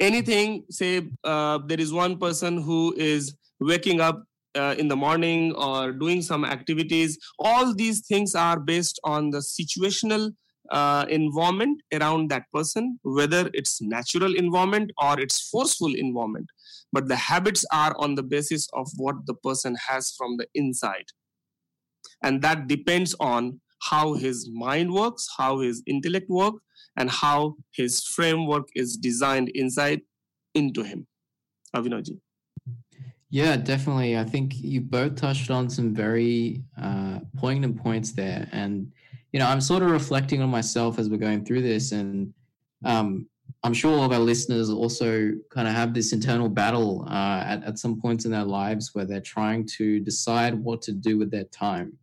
Anything, 0.00 0.64
say, 0.70 1.08
uh, 1.24 1.58
there 1.66 1.80
is 1.80 1.92
one 1.92 2.18
person 2.18 2.60
who 2.60 2.94
is 2.96 3.34
waking 3.60 4.00
up 4.00 4.24
uh, 4.54 4.74
in 4.78 4.88
the 4.88 4.96
morning 4.96 5.54
or 5.54 5.92
doing 5.92 6.22
some 6.22 6.44
activities, 6.44 7.18
all 7.38 7.74
these 7.74 8.06
things 8.06 8.34
are 8.34 8.58
based 8.58 9.00
on 9.04 9.30
the 9.30 9.38
situational 9.38 10.30
uh, 10.70 11.04
environment 11.08 11.80
around 11.92 12.30
that 12.30 12.44
person, 12.52 12.98
whether 13.02 13.50
it's 13.52 13.80
natural 13.82 14.34
environment 14.34 14.90
or 15.02 15.18
it's 15.18 15.48
forceful 15.48 15.94
environment. 15.94 16.46
But 16.92 17.08
the 17.08 17.16
habits 17.16 17.64
are 17.72 17.94
on 17.98 18.14
the 18.14 18.22
basis 18.22 18.68
of 18.74 18.88
what 18.96 19.16
the 19.26 19.34
person 19.34 19.76
has 19.88 20.12
from 20.16 20.36
the 20.36 20.46
inside. 20.54 21.06
And 22.22 22.42
that 22.42 22.68
depends 22.68 23.14
on 23.18 23.60
how 23.90 24.14
his 24.14 24.48
mind 24.52 24.92
works, 24.92 25.28
how 25.36 25.60
his 25.60 25.82
intellect 25.86 26.28
works, 26.28 26.62
and 26.96 27.10
how 27.10 27.56
his 27.72 28.04
framework 28.04 28.68
is 28.74 28.96
designed 28.96 29.48
inside 29.54 30.00
into 30.54 30.82
him. 30.82 31.06
Avinaji. 31.74 32.18
Yeah, 33.30 33.56
definitely. 33.56 34.18
I 34.18 34.24
think 34.24 34.60
you 34.60 34.82
both 34.82 35.16
touched 35.16 35.50
on 35.50 35.70
some 35.70 35.94
very 35.94 36.62
uh, 36.80 37.20
poignant 37.38 37.82
points 37.82 38.12
there. 38.12 38.46
And 38.52 38.92
you 39.32 39.40
know, 39.40 39.46
I'm 39.46 39.62
sort 39.62 39.82
of 39.82 39.90
reflecting 39.90 40.42
on 40.42 40.50
myself 40.50 40.98
as 40.98 41.08
we're 41.08 41.16
going 41.16 41.44
through 41.44 41.62
this, 41.62 41.92
and 41.92 42.34
um, 42.84 43.26
I'm 43.64 43.72
sure 43.72 43.96
all 43.96 44.04
of 44.04 44.12
our 44.12 44.18
listeners 44.18 44.68
also 44.68 45.32
kind 45.50 45.66
of 45.66 45.74
have 45.74 45.94
this 45.94 46.12
internal 46.12 46.48
battle 46.48 47.06
uh, 47.08 47.42
at, 47.46 47.64
at 47.64 47.78
some 47.78 48.00
points 48.00 48.26
in 48.26 48.30
their 48.30 48.44
lives 48.44 48.94
where 48.94 49.06
they're 49.06 49.20
trying 49.20 49.66
to 49.78 50.00
decide 50.00 50.54
what 50.54 50.82
to 50.82 50.92
do 50.92 51.16
with 51.18 51.30
their 51.30 51.44
time. 51.44 51.96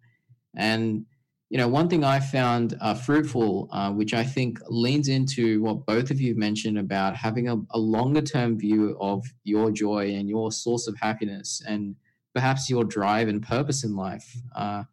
And, 0.55 1.05
you 1.49 1.57
know, 1.57 1.67
one 1.67 1.89
thing 1.89 2.03
I 2.03 2.19
found 2.19 2.77
uh, 2.79 2.93
fruitful, 2.93 3.69
uh, 3.71 3.91
which 3.91 4.13
I 4.13 4.23
think 4.23 4.59
leans 4.67 5.07
into 5.07 5.61
what 5.63 5.85
both 5.85 6.11
of 6.11 6.21
you 6.21 6.35
mentioned 6.35 6.77
about 6.77 7.15
having 7.15 7.49
a, 7.49 7.57
a 7.71 7.79
longer 7.79 8.21
term 8.21 8.57
view 8.57 8.95
of 9.01 9.25
your 9.43 9.71
joy 9.71 10.13
and 10.13 10.29
your 10.29 10.51
source 10.51 10.87
of 10.87 10.95
happiness 10.97 11.61
and 11.67 11.95
perhaps 12.35 12.69
your 12.69 12.83
drive 12.83 13.27
and 13.27 13.41
purpose 13.41 13.83
in 13.83 13.95
life. 13.95 14.31
Uh, 14.55 14.83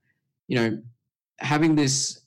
you 0.48 0.56
know, 0.56 0.82
having 1.40 1.75
this 1.75 2.26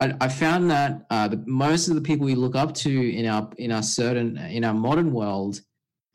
I, 0.00 0.14
I 0.20 0.28
found 0.28 0.70
that 0.70 1.06
uh, 1.10 1.28
the, 1.28 1.42
most 1.46 1.88
of 1.88 1.94
the 1.94 2.00
people 2.00 2.26
we 2.26 2.34
look 2.34 2.54
up 2.54 2.74
to 2.74 3.16
in 3.16 3.26
our 3.26 3.50
in 3.58 3.72
our 3.72 3.82
certain 3.82 4.36
in 4.36 4.64
our 4.64 4.74
modern 4.74 5.12
world, 5.12 5.60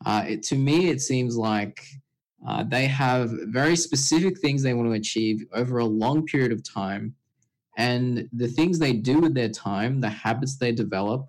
uh, 0.06 0.24
it, 0.26 0.42
to 0.44 0.56
me, 0.56 0.88
it 0.88 1.00
seems 1.00 1.36
like 1.36 1.82
uh, 2.46 2.64
they 2.64 2.86
have 2.86 3.30
very 3.48 3.76
specific 3.76 4.38
things 4.40 4.62
they 4.62 4.74
want 4.74 4.88
to 4.88 4.92
achieve 4.92 5.44
over 5.52 5.78
a 5.78 5.84
long 5.84 6.24
period 6.24 6.52
of 6.52 6.62
time, 6.62 7.14
and 7.76 8.28
the 8.32 8.48
things 8.48 8.78
they 8.78 8.92
do 8.92 9.20
with 9.20 9.34
their 9.34 9.48
time, 9.48 10.00
the 10.00 10.08
habits 10.08 10.56
they 10.56 10.72
develop, 10.72 11.26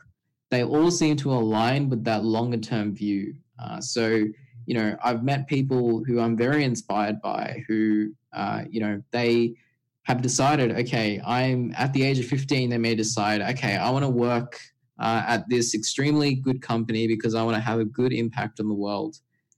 they 0.52 0.64
all 0.64 0.92
seem 0.92 1.16
to 1.18 1.34
align 1.34 1.90
with 1.90 2.04
that 2.04 2.24
longer 2.24 2.58
term 2.58 2.94
view. 2.94 3.36
Uh, 3.60 3.82
so, 3.82 4.24
you 4.66 4.76
know, 4.76 4.96
I've 5.04 5.24
met 5.24 5.48
people 5.48 6.04
who 6.04 6.20
I'm 6.20 6.38
very 6.38 6.64
inspired 6.64 7.22
by 7.22 7.64
who, 7.68 8.14
uh, 8.34 8.64
you 8.70 8.80
know, 8.80 9.02
they 9.12 9.56
have 10.04 10.22
decided, 10.22 10.72
okay, 10.72 11.20
I'm 11.26 11.74
at 11.76 11.94
the 11.94 12.04
age 12.04 12.20
of 12.20 12.26
15, 12.26 12.70
they 12.70 12.78
may 12.78 12.94
decide, 12.94 13.42
okay, 13.42 13.76
I 13.76 13.90
want 13.90 14.06
to 14.06 14.10
work 14.10 14.60
uh, 15.00 15.24
at 15.28 15.50
this 15.50 15.74
extremely 15.74 16.36
good 16.36 16.62
company 16.62 17.08
because 17.08 17.34
I 17.34 17.44
want 17.44 17.56
to 17.56 17.62
have 17.62 17.80
a 17.80 17.86
good 17.86 18.14
impact 18.14 18.60
on 18.60 18.68
the 18.68 18.76
world. 18.76 19.18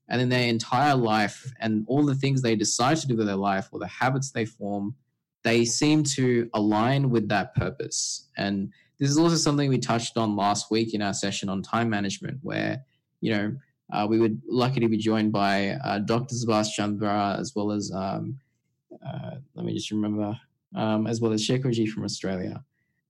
And 0.10 0.22
then 0.22 0.30
their 0.30 0.48
entire 0.48 0.96
life 0.96 1.52
and 1.60 1.84
all 1.88 2.06
the 2.06 2.16
things 2.16 2.42
they 2.42 2.56
decide 2.56 2.98
to 2.98 3.08
do 3.08 3.18
with 3.18 3.28
their 3.28 3.36
life 3.36 3.68
or 3.72 3.80
the 3.80 3.88
habits 3.88 4.32
they 4.32 4.46
form, 4.46 4.96
they 5.48 5.64
seem 5.64 6.04
to 6.04 6.50
align 6.54 7.10
with 7.10 7.30
that 7.30 7.56
purpose. 7.56 8.28
And 8.38 8.70
this 9.00 9.10
is 9.10 9.18
also 9.18 9.36
something 9.36 9.70
we 9.70 9.78
touched 9.78 10.18
on 10.18 10.36
last 10.36 10.70
week 10.70 10.94
in 10.94 11.02
our 11.02 11.14
session 11.14 11.48
on 11.48 11.62
time 11.62 11.90
management, 11.90 12.40
where, 12.42 12.84
you 13.22 13.32
know, 13.34 13.56
uh, 13.94 14.06
we 14.10 14.20
were 14.20 14.32
lucky 14.50 14.82
to 14.82 14.90
be 14.90 14.98
joined 14.98 15.32
by 15.32 15.70
uh, 15.86 16.00
Dr. 16.00 16.36
Subhash 16.36 16.74
Chandra 16.74 17.38
as 17.40 17.56
well 17.56 17.72
as, 17.72 17.90
um, 17.96 18.38
uh, 19.08 19.36
let 19.56 19.66
me 19.66 19.74
just 19.74 19.90
remember, 19.92 20.38
um, 20.76 21.08
as 21.08 21.22
well 21.22 21.32
as 21.32 21.48
Shekharji 21.48 21.88
from 21.88 22.04
Australia. 22.04 22.62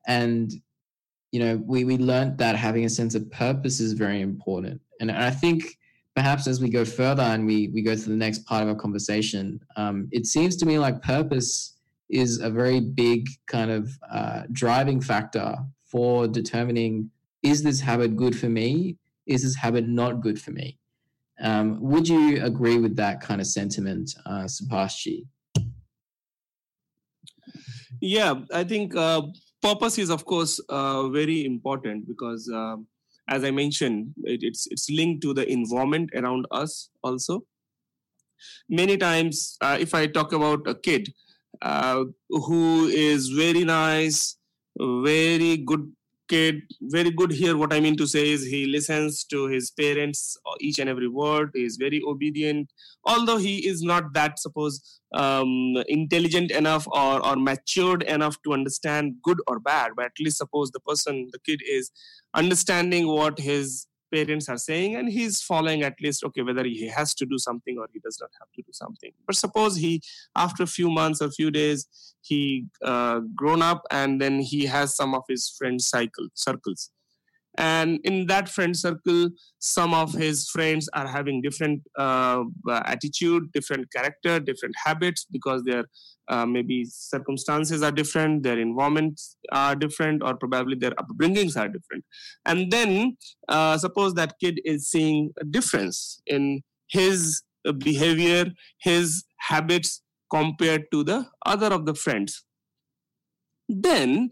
And 0.07 0.51
you 1.31 1.39
know, 1.39 1.61
we 1.65 1.83
we 1.83 1.97
learned 1.97 2.37
that 2.37 2.55
having 2.55 2.85
a 2.85 2.89
sense 2.89 3.15
of 3.15 3.29
purpose 3.31 3.79
is 3.79 3.93
very 3.93 4.21
important. 4.21 4.79
And, 5.01 5.09
and 5.11 5.23
I 5.23 5.31
think 5.31 5.77
perhaps 6.15 6.47
as 6.47 6.61
we 6.61 6.69
go 6.69 6.85
further 6.85 7.23
and 7.23 7.45
we 7.45 7.67
we 7.69 7.81
go 7.81 7.95
to 7.95 8.09
the 8.09 8.15
next 8.15 8.45
part 8.45 8.63
of 8.63 8.69
our 8.69 8.75
conversation, 8.75 9.59
um, 9.75 10.07
it 10.11 10.25
seems 10.25 10.55
to 10.57 10.65
me 10.65 10.79
like 10.79 11.01
purpose 11.01 11.76
is 12.09 12.39
a 12.39 12.49
very 12.49 12.79
big 12.79 13.29
kind 13.47 13.71
of 13.71 13.91
uh, 14.11 14.43
driving 14.51 15.01
factor 15.01 15.57
for 15.83 16.27
determining 16.27 17.11
is 17.43 17.63
this 17.63 17.79
habit 17.79 18.15
good 18.15 18.37
for 18.37 18.49
me? 18.49 18.97
Is 19.25 19.43
this 19.43 19.55
habit 19.55 19.87
not 19.87 20.21
good 20.21 20.41
for 20.41 20.51
me? 20.51 20.79
Um, 21.39 21.79
would 21.81 22.07
you 22.07 22.43
agree 22.43 22.77
with 22.79 22.95
that 22.95 23.21
kind 23.21 23.39
of 23.39 23.47
sentiment, 23.47 24.11
uh, 24.25 24.45
Subhashji? 24.45 25.27
Yeah, 28.01 28.41
I 28.51 28.63
think 28.63 28.95
uh, 28.95 29.21
purpose 29.61 29.97
is 29.97 30.09
of 30.09 30.25
course 30.25 30.59
uh, 30.69 31.09
very 31.09 31.45
important 31.45 32.07
because 32.07 32.49
uh, 32.53 32.75
as 33.29 33.43
i 33.43 33.51
mentioned 33.51 34.13
it, 34.23 34.41
it's 34.43 34.67
it's 34.71 34.89
linked 34.89 35.21
to 35.21 35.33
the 35.33 35.49
environment 35.51 36.09
around 36.15 36.45
us 36.51 36.89
also 37.03 37.43
many 38.69 38.97
times 38.97 39.57
uh, 39.61 39.77
if 39.79 39.93
i 39.93 40.05
talk 40.05 40.33
about 40.33 40.67
a 40.67 40.75
kid 40.75 41.09
uh, 41.61 42.03
who 42.29 42.87
is 42.87 43.29
very 43.29 43.63
nice 43.63 44.37
very 44.79 45.57
good 45.57 45.91
kid 46.27 46.61
very 46.81 47.09
good 47.09 47.31
here 47.31 47.55
what 47.57 47.73
i 47.73 47.79
mean 47.79 47.95
to 47.95 48.05
say 48.05 48.29
is 48.29 48.45
he 48.45 48.65
listens 48.65 49.23
to 49.23 49.47
his 49.47 49.71
parents 49.71 50.37
uh, 50.45 50.55
each 50.59 50.79
and 50.79 50.89
every 50.89 51.07
word 51.07 51.51
he 51.53 51.63
is 51.63 51.77
very 51.77 52.01
obedient. 52.05 52.71
Although 53.05 53.37
he 53.37 53.65
is 53.67 53.81
not 53.81 54.13
that 54.13 54.39
suppose 54.39 54.99
um, 55.13 55.77
intelligent 55.87 56.51
enough 56.51 56.85
or, 56.87 57.25
or 57.25 57.35
matured 57.37 58.03
enough 58.03 58.35
to 58.43 58.53
understand 58.53 59.15
good 59.23 59.39
or 59.47 59.59
bad 59.59 59.91
but 59.95 60.05
at 60.05 60.19
least 60.19 60.37
suppose 60.37 60.71
the 60.71 60.81
person 60.81 61.29
the 61.31 61.39
kid 61.39 61.61
is 61.65 61.91
understanding 62.33 63.07
what 63.07 63.39
his 63.39 63.87
parents 64.13 64.49
are 64.49 64.57
saying 64.57 64.95
and 64.95 65.09
he's 65.09 65.41
following 65.41 65.83
at 65.83 65.99
least 66.01 66.23
okay 66.23 66.41
whether 66.41 66.63
he 66.63 66.87
has 66.87 67.13
to 67.15 67.25
do 67.25 67.37
something 67.37 67.77
or 67.77 67.87
he 67.93 67.99
does 67.99 68.17
not 68.21 68.29
have 68.39 68.49
to 68.55 68.61
do 68.61 68.71
something. 68.71 69.11
But 69.25 69.35
suppose 69.35 69.75
he 69.75 70.01
after 70.35 70.63
a 70.63 70.67
few 70.67 70.89
months 70.89 71.21
or 71.21 71.29
few 71.31 71.51
days 71.51 71.87
he 72.21 72.65
uh, 72.83 73.21
grown 73.35 73.61
up 73.61 73.83
and 73.91 74.21
then 74.21 74.39
he 74.39 74.65
has 74.65 74.95
some 74.95 75.13
of 75.13 75.23
his 75.27 75.49
friend 75.57 75.81
cycle 75.81 76.27
circles 76.33 76.91
and 77.57 77.99
in 78.03 78.27
that 78.27 78.47
friend 78.47 78.77
circle 78.77 79.29
some 79.59 79.93
of 79.93 80.13
his 80.13 80.49
friends 80.49 80.87
are 80.93 81.07
having 81.07 81.41
different 81.41 81.81
uh, 81.97 82.43
attitude 82.85 83.51
different 83.51 83.91
character 83.91 84.39
different 84.39 84.75
habits 84.85 85.25
because 85.31 85.63
their 85.63 85.85
uh, 86.29 86.45
maybe 86.45 86.85
circumstances 86.85 87.81
are 87.81 87.91
different 87.91 88.43
their 88.43 88.59
environments 88.59 89.37
are 89.51 89.75
different 89.75 90.21
or 90.23 90.35
probably 90.35 90.75
their 90.75 90.91
upbringings 90.91 91.57
are 91.57 91.67
different. 91.67 92.03
And 92.45 92.71
then 92.71 93.17
uh, 93.47 93.77
suppose 93.77 94.13
that 94.15 94.35
kid 94.39 94.59
is 94.65 94.89
seeing 94.89 95.31
a 95.39 95.45
difference 95.45 96.21
in 96.25 96.61
his 96.89 97.43
behavior 97.79 98.45
his 98.79 99.23
habits 99.39 100.01
compared 100.29 100.85
to 100.91 101.03
the 101.03 101.25
other 101.45 101.67
of 101.67 101.85
the 101.85 101.95
friends. 101.95 102.43
Then 103.69 104.31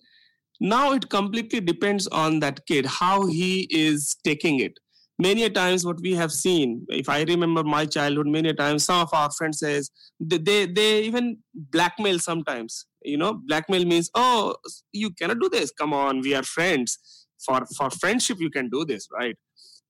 now 0.59 0.93
it 0.93 1.09
completely 1.09 1.59
depends 1.59 2.07
on 2.07 2.39
that 2.39 2.65
kid 2.65 2.85
how 2.85 3.27
he 3.27 3.67
is 3.69 4.15
taking 4.23 4.59
it. 4.59 4.73
Many 5.17 5.43
a 5.43 5.49
times 5.49 5.85
what 5.85 6.01
we 6.01 6.13
have 6.13 6.31
seen 6.31 6.85
if 6.89 7.07
i 7.07 7.23
remember 7.23 7.63
my 7.63 7.85
childhood 7.85 8.27
many 8.27 8.49
a 8.49 8.53
times 8.53 8.83
some 8.83 9.01
of 9.01 9.13
our 9.13 9.31
friends 9.31 9.59
says 9.59 9.89
they, 10.19 10.37
they 10.37 10.65
they 10.65 11.03
even 11.03 11.37
blackmail 11.53 12.19
sometimes. 12.19 12.85
You 13.01 13.17
know 13.17 13.33
blackmail 13.33 13.85
means 13.85 14.09
oh 14.15 14.55
you 14.91 15.11
cannot 15.11 15.39
do 15.39 15.49
this. 15.49 15.71
Come 15.71 15.93
on 15.93 16.21
we 16.21 16.35
are 16.35 16.43
friends. 16.43 16.97
For 17.45 17.65
for 17.77 17.89
friendship 17.89 18.39
you 18.39 18.49
can 18.49 18.69
do 18.69 18.85
this 18.85 19.07
right? 19.11 19.37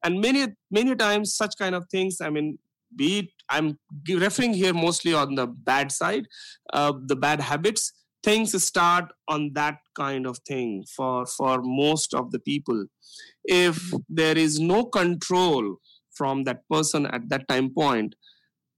And 0.03 0.21
many 0.21 0.47
many 0.69 0.95
times 0.95 1.35
such 1.35 1.55
kind 1.57 1.73
of 1.73 1.85
things 1.89 2.21
i 2.21 2.29
mean 2.29 2.59
be 2.95 3.19
it 3.19 3.29
i'm 3.49 3.77
referring 4.07 4.53
here 4.53 4.73
mostly 4.73 5.13
on 5.13 5.35
the 5.35 5.47
bad 5.47 5.91
side 5.91 6.25
uh, 6.73 6.93
the 7.07 7.15
bad 7.15 7.41
habits 7.41 7.91
things 8.25 8.51
start 8.63 9.05
on 9.27 9.51
that 9.53 9.77
kind 9.95 10.25
of 10.25 10.39
thing 10.39 10.83
for 10.95 11.25
for 11.25 11.61
most 11.63 12.13
of 12.13 12.31
the 12.31 12.39
people. 12.39 12.85
If 13.43 13.93
there 14.09 14.37
is 14.37 14.59
no 14.59 14.85
control 14.85 15.77
from 16.11 16.43
that 16.45 16.61
person 16.69 17.05
at 17.07 17.29
that 17.29 17.47
time 17.47 17.69
point 17.73 18.15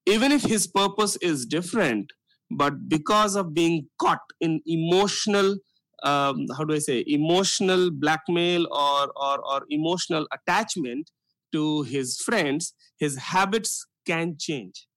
even 0.05 0.31
if 0.31 0.43
his 0.43 0.67
purpose 0.67 1.15
is 1.17 1.45
different 1.45 2.13
but 2.49 2.87
because 2.87 3.35
of 3.35 3.53
being 3.53 3.87
caught 4.01 4.21
in 4.39 4.61
emotional 4.65 5.57
um, 6.03 6.45
how 6.57 6.63
do 6.63 6.73
i 6.73 6.79
say 6.79 7.03
emotional 7.07 7.91
blackmail 7.91 8.67
or, 8.71 9.11
or 9.15 9.37
or 9.53 9.61
emotional 9.69 10.27
attachment 10.33 11.11
to 11.51 11.83
his 11.83 12.17
friends 12.21 12.73
his 12.97 13.17
habits 13.17 13.85
can 14.05 14.35
change. 14.39 14.87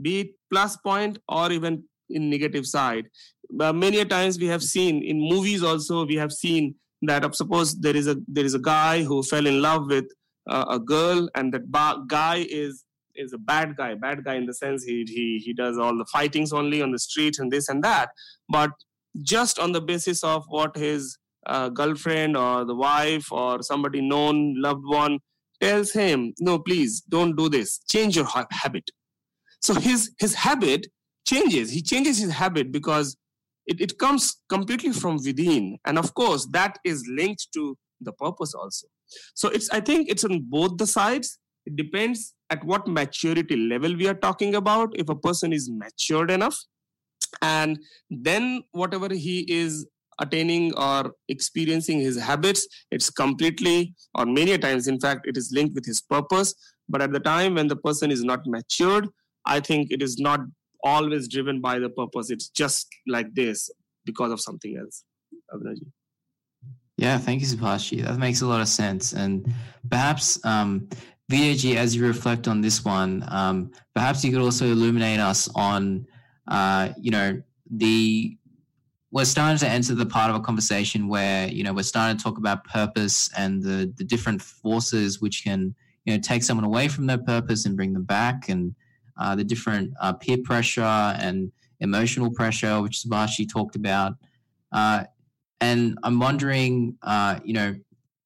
Be 0.00 0.20
it 0.20 0.28
plus 0.50 0.76
point 0.76 1.18
or 1.28 1.52
even 1.52 1.84
in 2.10 2.28
negative 2.30 2.66
side 2.66 3.06
uh, 3.60 3.72
many 3.72 4.04
times 4.04 4.38
we 4.38 4.46
have 4.46 4.62
seen 4.62 5.02
in 5.02 5.18
movies 5.20 5.62
also 5.62 6.04
we 6.06 6.16
have 6.16 6.32
seen 6.32 6.74
that 7.02 7.24
uh, 7.24 7.30
suppose 7.32 7.78
there 7.80 7.96
is 7.96 8.06
a 8.06 8.16
there 8.28 8.44
is 8.44 8.54
a 8.54 8.58
guy 8.58 9.02
who 9.02 9.22
fell 9.22 9.46
in 9.46 9.60
love 9.60 9.86
with 9.86 10.06
uh, 10.48 10.64
a 10.68 10.78
girl 10.78 11.28
and 11.34 11.52
that 11.52 11.70
ba- 11.70 12.02
guy 12.08 12.46
is 12.48 12.84
is 13.14 13.32
a 13.32 13.38
bad 13.38 13.76
guy. 13.76 13.94
Bad 13.94 14.24
guy 14.24 14.34
in 14.34 14.46
the 14.46 14.54
sense 14.54 14.84
he 14.84 15.04
he 15.08 15.42
he 15.44 15.54
does 15.54 15.78
all 15.78 15.96
the 15.96 16.06
fightings 16.12 16.52
only 16.52 16.82
on 16.82 16.92
the 16.92 16.98
street 16.98 17.38
and 17.38 17.50
this 17.50 17.68
and 17.68 17.82
that. 17.82 18.10
But 18.48 18.70
just 19.22 19.58
on 19.58 19.72
the 19.72 19.80
basis 19.80 20.22
of 20.22 20.44
what 20.48 20.76
his 20.76 21.18
uh, 21.46 21.68
girlfriend 21.68 22.36
or 22.36 22.64
the 22.64 22.74
wife 22.74 23.30
or 23.32 23.62
somebody 23.62 24.00
known 24.00 24.54
loved 24.60 24.84
one 24.84 25.20
tells 25.60 25.92
him 25.92 26.34
no 26.38 26.58
please 26.58 27.00
don't 27.00 27.36
do 27.36 27.48
this. 27.48 27.78
Change 27.90 28.16
your 28.16 28.26
ha- 28.26 28.46
habit. 28.50 28.90
So 29.60 29.74
his 29.74 30.12
his 30.18 30.34
habit 30.34 30.86
changes. 31.26 31.70
He 31.70 31.82
changes 31.82 32.18
his 32.18 32.32
habit 32.32 32.70
because 32.72 33.16
it, 33.66 33.80
it 33.80 33.98
comes 33.98 34.36
completely 34.48 34.92
from 34.92 35.16
within. 35.16 35.78
And 35.84 35.98
of 35.98 36.14
course 36.14 36.46
that 36.52 36.78
is 36.84 37.04
linked 37.08 37.48
to 37.54 37.76
the 38.00 38.12
purpose 38.12 38.54
also. 38.54 38.86
So 39.34 39.48
it's 39.48 39.70
i 39.70 39.80
think 39.80 40.08
it's 40.08 40.24
on 40.24 40.44
both 40.48 40.76
the 40.78 40.86
sides. 40.86 41.38
It 41.64 41.76
depends 41.76 42.34
at 42.50 42.62
what 42.64 42.86
maturity 42.86 43.56
level 43.56 43.96
we 43.96 44.06
are 44.06 44.14
talking 44.14 44.54
about 44.54 44.92
if 44.94 45.08
a 45.08 45.16
person 45.16 45.52
is 45.52 45.68
matured 45.70 46.30
enough. 46.30 46.56
And 47.42 47.80
then 48.08 48.62
whatever 48.70 49.12
he 49.12 49.40
is 49.48 49.86
attaining 50.20 50.72
or 50.78 51.12
experiencing 51.28 52.00
his 52.00 52.18
habits 52.18 52.66
it's 52.90 53.10
completely 53.10 53.94
or 54.14 54.24
many 54.24 54.56
times 54.56 54.88
in 54.88 54.98
fact 54.98 55.26
it 55.26 55.36
is 55.36 55.50
linked 55.52 55.74
with 55.74 55.84
his 55.84 56.00
purpose. 56.00 56.54
But 56.88 57.02
at 57.02 57.12
the 57.12 57.20
time 57.20 57.56
when 57.56 57.66
the 57.66 57.76
person 57.76 58.10
is 58.10 58.22
not 58.22 58.46
matured 58.46 59.08
i 59.44 59.60
think 59.60 59.90
it 59.90 60.02
is 60.02 60.18
not 60.18 60.40
always 60.82 61.28
driven 61.28 61.60
by 61.60 61.78
the 61.78 61.88
purpose. 61.88 62.30
It's 62.30 62.48
just 62.48 62.88
like 63.06 63.34
this 63.34 63.70
because 64.04 64.32
of 64.32 64.40
something 64.40 64.76
else. 64.76 65.04
Abhinaji. 65.52 65.86
Yeah, 66.96 67.18
thank 67.18 67.42
you, 67.42 67.46
Subhashi. 67.46 68.02
That 68.02 68.18
makes 68.18 68.40
a 68.40 68.46
lot 68.46 68.60
of 68.60 68.68
sense. 68.68 69.12
And 69.12 69.52
perhaps, 69.90 70.42
um, 70.44 70.88
VAG, 71.28 71.76
as 71.76 71.94
you 71.94 72.06
reflect 72.06 72.48
on 72.48 72.60
this 72.60 72.84
one, 72.84 73.24
um, 73.28 73.70
perhaps 73.94 74.24
you 74.24 74.32
could 74.32 74.40
also 74.40 74.66
illuminate 74.66 75.20
us 75.20 75.48
on, 75.54 76.06
uh, 76.48 76.90
you 76.98 77.10
know, 77.10 77.42
the 77.70 78.38
we're 79.10 79.24
starting 79.24 79.58
to 79.58 79.68
enter 79.68 79.94
the 79.94 80.06
part 80.06 80.30
of 80.30 80.36
a 80.36 80.40
conversation 80.40 81.08
where 81.08 81.48
you 81.48 81.64
know 81.64 81.72
we're 81.72 81.82
starting 81.82 82.16
to 82.16 82.22
talk 82.22 82.38
about 82.38 82.64
purpose 82.64 83.30
and 83.36 83.62
the 83.62 83.92
the 83.96 84.04
different 84.04 84.42
forces 84.42 85.20
which 85.20 85.42
can 85.42 85.74
you 86.04 86.12
know 86.12 86.20
take 86.20 86.42
someone 86.42 86.64
away 86.64 86.86
from 86.86 87.06
their 87.06 87.18
purpose 87.18 87.66
and 87.66 87.76
bring 87.76 87.92
them 87.92 88.04
back 88.04 88.48
and 88.48 88.74
uh, 89.18 89.34
the 89.34 89.44
different 89.44 89.92
uh, 90.00 90.12
peer 90.12 90.38
pressure 90.44 90.80
and 90.82 91.50
emotional 91.80 92.30
pressure, 92.30 92.80
which 92.82 93.02
Subhashi 93.02 93.48
talked 93.48 93.76
about. 93.76 94.14
Uh, 94.72 95.04
and 95.60 95.98
I'm 96.02 96.18
wondering, 96.18 96.96
uh, 97.02 97.40
you 97.44 97.54
know, 97.54 97.74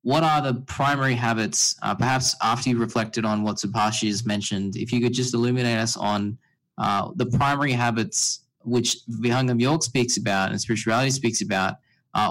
what 0.02 0.22
are 0.22 0.40
the 0.40 0.54
primary 0.62 1.14
habits? 1.14 1.76
Uh, 1.82 1.94
perhaps 1.94 2.34
after 2.42 2.70
you 2.70 2.78
reflected 2.78 3.24
on 3.24 3.42
what 3.42 3.56
Subhashi 3.56 4.08
has 4.08 4.24
mentioned, 4.24 4.76
if 4.76 4.92
you 4.92 5.00
could 5.00 5.12
just 5.12 5.34
illuminate 5.34 5.78
us 5.78 5.96
on 5.96 6.38
uh, 6.78 7.10
the 7.16 7.26
primary 7.26 7.72
habits 7.72 8.46
which 8.62 8.98
Vihangam 9.08 9.60
Yoga 9.60 9.82
speaks 9.82 10.16
about 10.16 10.50
and 10.50 10.60
spirituality 10.60 11.10
speaks 11.10 11.40
about, 11.42 11.76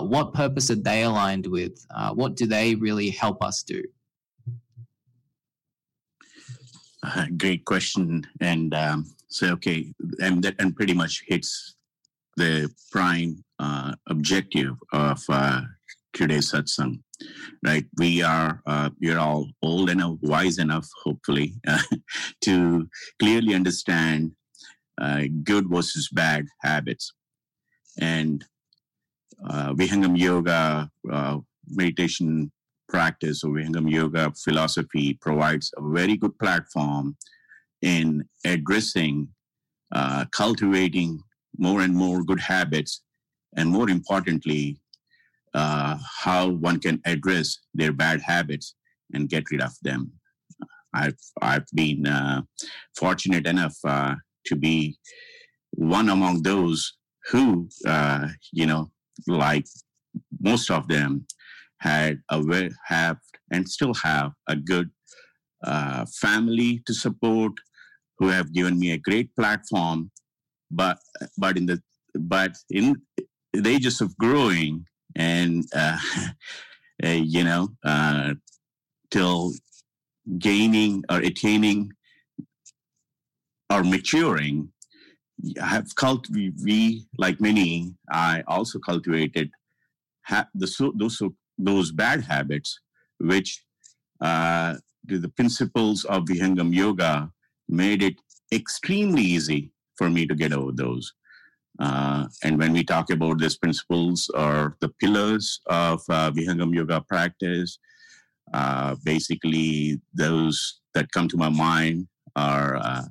what 0.01 0.33
purpose 0.33 0.69
are 0.69 0.75
they 0.75 1.03
aligned 1.03 1.47
with? 1.47 1.85
What 2.13 2.35
do 2.35 2.45
they 2.45 2.75
really 2.75 3.09
help 3.09 3.43
us 3.43 3.63
do? 3.63 3.81
Uh, 7.01 7.25
great 7.37 7.65
question. 7.65 8.25
And 8.41 8.73
um, 8.73 9.05
so, 9.27 9.47
okay, 9.53 9.93
and 10.19 10.43
that 10.43 10.55
and 10.59 10.75
pretty 10.75 10.93
much 10.93 11.23
hits 11.27 11.75
the 12.35 12.69
prime 12.91 13.43
uh, 13.59 13.93
objective 14.07 14.75
of 14.91 15.23
uh, 15.29 15.61
today's 16.13 16.51
satsang, 16.51 17.01
right? 17.65 17.85
We 17.97 18.21
are 18.21 18.61
uh, 18.65 18.89
are 19.05 19.17
all 19.17 19.47
old 19.61 19.89
enough, 19.89 20.17
wise 20.21 20.57
enough, 20.57 20.87
hopefully, 21.03 21.53
to 22.41 22.87
clearly 23.19 23.53
understand 23.55 24.31
uh, 24.99 25.23
good 25.43 25.69
versus 25.69 26.09
bad 26.11 26.45
habits, 26.61 27.13
and 27.99 28.43
uh, 29.49 29.73
Vihangam 29.73 30.17
Yoga 30.17 30.89
meditation 31.69 32.51
practice 32.89 33.43
or 33.43 33.51
Vihangam 33.51 33.89
Yoga 33.89 34.33
philosophy 34.43 35.17
provides 35.21 35.71
a 35.77 35.81
very 35.89 36.17
good 36.17 36.37
platform 36.39 37.15
in 37.81 38.25
addressing, 38.45 39.29
uh, 39.93 40.25
cultivating 40.31 41.19
more 41.57 41.81
and 41.81 41.95
more 41.95 42.23
good 42.23 42.39
habits, 42.39 43.01
and 43.55 43.69
more 43.69 43.89
importantly, 43.89 44.79
uh, 45.53 45.97
how 46.23 46.49
one 46.49 46.79
can 46.79 47.01
address 47.05 47.57
their 47.73 47.93
bad 47.93 48.21
habits 48.21 48.75
and 49.13 49.29
get 49.29 49.49
rid 49.51 49.61
of 49.61 49.73
them. 49.81 50.11
I've 50.93 51.17
I've 51.41 51.67
been 51.73 52.07
uh, 52.07 52.41
fortunate 52.97 53.45
enough 53.47 53.75
uh, 53.83 54.15
to 54.47 54.55
be 54.55 54.97
one 55.71 56.09
among 56.09 56.43
those 56.43 56.93
who, 57.29 57.69
uh, 57.87 58.27
you 58.51 58.65
know, 58.65 58.91
like 59.27 59.65
most 60.41 60.71
of 60.71 60.87
them, 60.87 61.25
had 61.79 62.21
a 62.29 62.69
have 62.87 63.17
and 63.51 63.67
still 63.67 63.93
have 63.95 64.31
a 64.47 64.55
good 64.55 64.89
uh, 65.65 66.05
family 66.21 66.81
to 66.85 66.93
support, 66.93 67.53
who 68.17 68.27
have 68.27 68.53
given 68.53 68.77
me 68.77 68.91
a 68.91 68.97
great 68.97 69.33
platform. 69.35 70.11
But 70.71 70.97
but 71.37 71.57
in 71.57 71.65
the 71.65 71.81
but 72.15 72.55
in 72.69 73.01
the 73.53 73.69
ages 73.69 74.01
of 74.01 74.15
growing 74.17 74.85
and 75.15 75.65
uh, 75.75 75.97
uh, 77.03 77.09
you 77.09 77.43
know 77.43 77.69
uh, 77.83 78.33
till 79.11 79.53
gaining 80.37 81.03
or 81.09 81.17
attaining 81.17 81.91
or 83.69 83.83
maturing 83.83 84.71
I 85.61 85.67
have 85.67 85.95
cult 85.95 86.27
we, 86.29 87.05
like 87.17 87.39
many 87.39 87.95
i 88.11 88.43
also 88.47 88.77
cultivated 88.79 89.49
ha- 90.25 90.49
the 90.53 90.67
those 90.97 91.17
so, 91.17 91.33
those 91.59 91.91
bad 91.91 92.21
habits 92.21 92.79
which 93.19 93.63
uh, 94.21 94.75
the 95.05 95.29
principles 95.29 96.05
of 96.05 96.23
vihangam 96.23 96.73
yoga 96.73 97.31
made 97.67 98.01
it 98.01 98.15
extremely 98.51 99.21
easy 99.21 99.71
for 99.97 100.09
me 100.09 100.25
to 100.25 100.35
get 100.35 100.53
over 100.53 100.71
those. 100.71 101.13
Uh, 101.79 102.27
and 102.43 102.57
when 102.57 102.73
we 102.73 102.83
talk 102.83 103.09
about 103.09 103.39
these 103.39 103.57
principles 103.57 104.29
or 104.33 104.75
the 104.81 104.89
pillars 105.01 105.61
of 105.67 106.01
uh, 106.09 106.31
vihangam 106.31 106.73
yoga 106.73 107.03
practice 107.07 107.77
uh, 108.53 108.95
basically 109.03 110.01
those 110.13 110.81
that 110.93 111.11
come 111.11 111.27
to 111.27 111.37
my 111.37 111.49
mind 111.49 112.07
are 112.35 112.77
uh, 112.77 113.05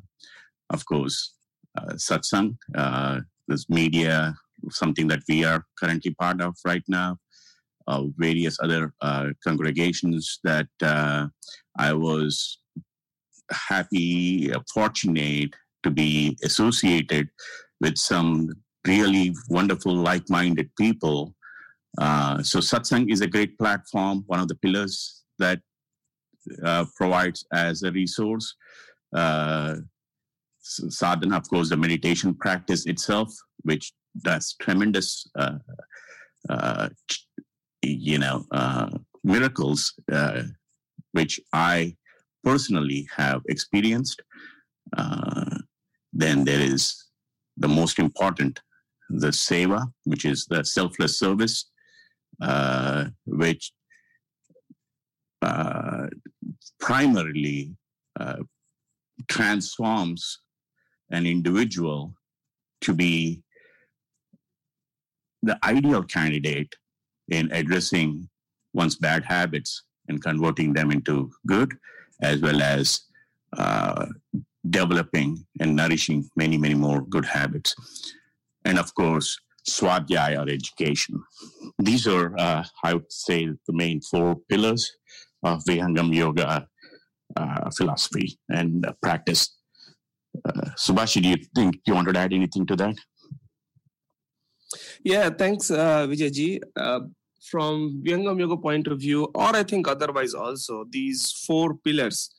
of 0.70 0.84
course 0.86 1.34
uh, 1.78 1.94
satsang, 1.94 2.56
uh, 2.74 3.20
this 3.46 3.68
media, 3.68 4.34
something 4.70 5.06
that 5.08 5.22
we 5.28 5.44
are 5.44 5.64
currently 5.78 6.12
part 6.14 6.40
of 6.40 6.56
right 6.64 6.82
now, 6.88 7.18
uh, 7.88 8.04
various 8.16 8.58
other 8.62 8.92
uh, 9.00 9.26
congregations 9.44 10.38
that 10.44 10.68
uh, 10.82 11.26
I 11.78 11.92
was 11.92 12.58
happy, 13.50 14.52
uh, 14.52 14.60
fortunate 14.72 15.50
to 15.82 15.90
be 15.90 16.36
associated 16.44 17.28
with 17.80 17.96
some 17.96 18.50
really 18.86 19.34
wonderful, 19.48 19.94
like 19.94 20.28
minded 20.28 20.70
people. 20.76 21.34
so, 22.42 22.58
satsang 22.60 23.10
is 23.10 23.20
a 23.22 23.26
great 23.26 23.58
platform, 23.58 24.24
one 24.26 24.40
of 24.40 24.48
the 24.48 24.54
pillars 24.56 25.24
that 25.38 25.60
provides 26.96 27.44
as 27.52 27.82
a 27.82 27.90
resource 27.90 28.54
sadhana, 30.68 31.36
of 31.36 31.48
course, 31.48 31.68
the 31.70 31.76
meditation 31.76 32.34
practice 32.34 32.86
itself, 32.86 33.34
which 33.62 33.92
does 34.22 34.54
tremendous, 34.60 35.26
uh, 35.38 35.58
uh, 36.48 36.88
you 37.82 38.18
know, 38.18 38.44
uh, 38.50 38.90
miracles, 39.24 39.94
uh, 40.12 40.42
which 41.12 41.40
I 41.52 41.96
personally 42.44 43.08
have 43.16 43.42
experienced. 43.48 44.22
Uh, 44.96 45.58
then 46.12 46.44
there 46.44 46.60
is 46.60 47.04
the 47.56 47.68
most 47.68 47.98
important, 47.98 48.60
the 49.10 49.28
seva, 49.28 49.86
which 50.04 50.24
is 50.24 50.46
the 50.46 50.64
selfless 50.64 51.18
service, 51.18 51.70
uh, 52.40 53.06
which 53.26 53.72
primarily 56.80 57.76
transforms 59.28 60.40
an 61.10 61.26
individual 61.26 62.14
to 62.80 62.94
be 62.94 63.42
the 65.42 65.58
ideal 65.64 66.02
candidate 66.02 66.74
in 67.30 67.50
addressing 67.52 68.28
one's 68.72 68.96
bad 68.96 69.24
habits 69.24 69.82
and 70.08 70.22
converting 70.22 70.72
them 70.72 70.90
into 70.90 71.30
good, 71.46 71.76
as 72.22 72.40
well 72.40 72.62
as 72.62 73.00
uh, 73.56 74.06
developing 74.68 75.38
and 75.60 75.76
nourishing 75.76 76.28
many, 76.36 76.56
many 76.56 76.74
more 76.74 77.02
good 77.02 77.24
habits. 77.24 77.74
And 78.64 78.78
of 78.78 78.94
course, 78.94 79.38
swadhyaya 79.68 80.46
or 80.46 80.50
education. 80.50 81.22
These 81.78 82.06
are, 82.06 82.34
uh, 82.38 82.64
I 82.82 82.94
would 82.94 83.12
say, 83.12 83.46
the 83.46 83.72
main 83.72 84.00
four 84.00 84.36
pillars 84.48 84.90
of 85.42 85.62
Vihangam 85.64 86.14
Yoga 86.14 86.66
uh, 87.36 87.70
philosophy 87.76 88.38
and 88.48 88.86
practice. 89.02 89.56
Uh, 90.44 90.70
Subhashi, 90.76 91.22
do 91.22 91.28
you 91.28 91.36
think 91.54 91.76
you 91.86 91.94
wanted 91.94 92.14
to 92.14 92.20
add 92.20 92.32
anything 92.32 92.66
to 92.66 92.76
that? 92.76 92.96
Yeah, 95.04 95.30
thanks, 95.30 95.70
uh, 95.70 96.06
Vijayji. 96.06 96.60
From 97.40 98.02
Vihangam 98.04 98.38
Yoga 98.40 98.56
point 98.56 98.86
of 98.88 98.98
view, 98.98 99.24
or 99.34 99.54
I 99.54 99.62
think 99.62 99.86
otherwise 99.86 100.34
also, 100.34 100.84
these 100.90 101.32
four 101.46 101.74
pillars, 101.74 102.30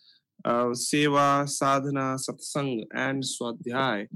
uh, 0.43 0.65
Seva, 0.73 1.47
Sadhana, 1.47 2.17
Satsang, 2.17 2.83
and 2.93 3.23
Swadhyay, 3.23 4.07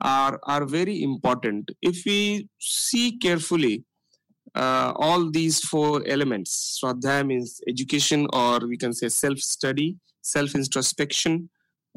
are, 0.00 0.40
are 0.44 0.64
very 0.64 1.02
important. 1.02 1.70
If 1.80 2.04
we 2.06 2.48
see 2.58 3.18
carefully, 3.18 3.84
uh, 4.54 4.92
all 4.96 5.30
these 5.30 5.60
four 5.60 6.02
elements, 6.06 6.80
Swadhyay 6.82 7.26
means 7.26 7.60
education, 7.68 8.26
or 8.32 8.60
we 8.66 8.76
can 8.76 8.92
say 8.92 9.08
self 9.08 9.38
study, 9.38 9.96
self 10.22 10.54
introspection, 10.54 11.48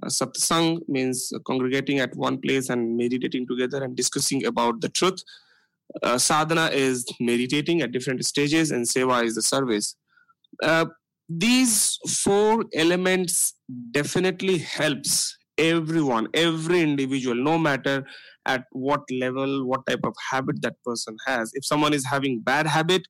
uh, 0.03 0.07
satsang 0.07 0.81
means 0.87 1.31
congregating 1.45 1.99
at 1.99 2.15
one 2.15 2.37
place 2.39 2.69
and 2.69 2.97
meditating 2.97 3.47
together 3.47 3.83
and 3.83 3.95
discussing 3.95 4.45
about 4.45 4.81
the 4.81 4.89
truth. 4.89 5.23
Uh, 6.03 6.17
sadhana 6.17 6.69
is 6.73 7.05
meditating 7.19 7.81
at 7.81 7.91
different 7.91 8.23
stages, 8.25 8.71
and 8.71 8.85
seva 8.85 9.23
is 9.23 9.35
the 9.35 9.41
service. 9.41 9.95
Uh, 10.61 10.85
these 11.27 11.97
four 12.07 12.65
elements 12.73 13.53
definitely 13.91 14.59
helps 14.59 15.37
everyone, 15.57 16.27
every 16.33 16.81
individual, 16.81 17.35
no 17.35 17.57
matter 17.57 18.05
at 18.45 18.65
what 18.71 19.01
level, 19.11 19.67
what 19.67 19.85
type 19.87 20.01
of 20.03 20.13
habit 20.31 20.61
that 20.61 20.75
person 20.83 21.15
has. 21.25 21.51
If 21.53 21.65
someone 21.65 21.93
is 21.93 22.05
having 22.05 22.41
bad 22.41 22.67
habit, 22.67 23.07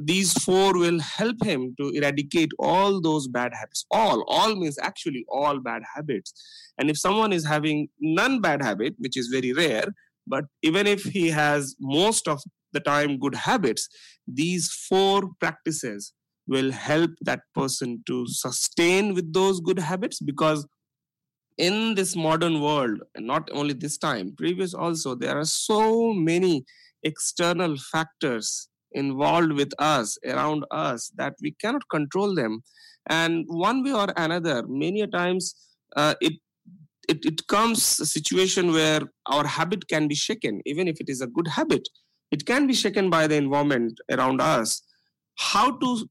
these 0.00 0.32
four 0.44 0.74
will 0.74 1.00
help 1.00 1.42
him 1.42 1.74
to 1.80 1.88
eradicate 1.90 2.50
all 2.58 3.00
those 3.00 3.26
bad 3.26 3.52
habits 3.52 3.84
all 3.90 4.24
all 4.28 4.54
means 4.54 4.78
actually 4.80 5.24
all 5.28 5.58
bad 5.58 5.82
habits 5.94 6.32
and 6.78 6.90
if 6.90 6.98
someone 6.98 7.32
is 7.32 7.44
having 7.44 7.88
none 8.00 8.40
bad 8.40 8.62
habit 8.62 8.94
which 8.98 9.16
is 9.16 9.28
very 9.28 9.52
rare 9.52 9.94
but 10.28 10.44
even 10.62 10.86
if 10.86 11.02
he 11.02 11.28
has 11.28 11.74
most 11.80 12.28
of 12.28 12.40
the 12.72 12.80
time 12.80 13.18
good 13.18 13.34
habits 13.34 13.88
these 14.26 14.70
four 14.88 15.30
practices 15.40 16.12
will 16.46 16.70
help 16.70 17.10
that 17.20 17.40
person 17.54 18.02
to 18.06 18.26
sustain 18.26 19.14
with 19.14 19.32
those 19.32 19.60
good 19.60 19.78
habits 19.78 20.20
because 20.20 20.66
in 21.56 21.94
this 21.94 22.14
modern 22.14 22.60
world 22.60 23.00
and 23.14 23.26
not 23.26 23.48
only 23.52 23.74
this 23.74 23.98
time 23.98 24.34
previous 24.36 24.74
also 24.74 25.14
there 25.14 25.36
are 25.38 25.44
so 25.44 26.12
many 26.12 26.64
external 27.02 27.76
factors 27.76 28.68
involved 28.92 29.52
with 29.52 29.72
us, 29.78 30.18
around 30.24 30.64
us, 30.70 31.12
that 31.16 31.34
we 31.42 31.52
cannot 31.52 31.88
control 31.90 32.34
them. 32.34 32.62
And 33.08 33.44
one 33.48 33.82
way 33.82 33.92
or 33.92 34.08
another, 34.16 34.64
many 34.66 35.00
a 35.02 35.06
times 35.06 35.54
uh, 35.96 36.14
it, 36.20 36.34
it, 37.08 37.24
it 37.24 37.46
comes 37.46 38.00
a 38.00 38.06
situation 38.06 38.72
where 38.72 39.00
our 39.26 39.46
habit 39.46 39.88
can 39.88 40.08
be 40.08 40.14
shaken, 40.14 40.60
even 40.66 40.88
if 40.88 41.00
it 41.00 41.08
is 41.08 41.20
a 41.20 41.26
good 41.26 41.48
habit. 41.48 41.88
It 42.30 42.44
can 42.44 42.66
be 42.66 42.74
shaken 42.74 43.08
by 43.08 43.26
the 43.26 43.36
environment 43.36 43.98
around 44.10 44.40
us. 44.40 44.82
How 45.38 45.76
to 45.78 46.08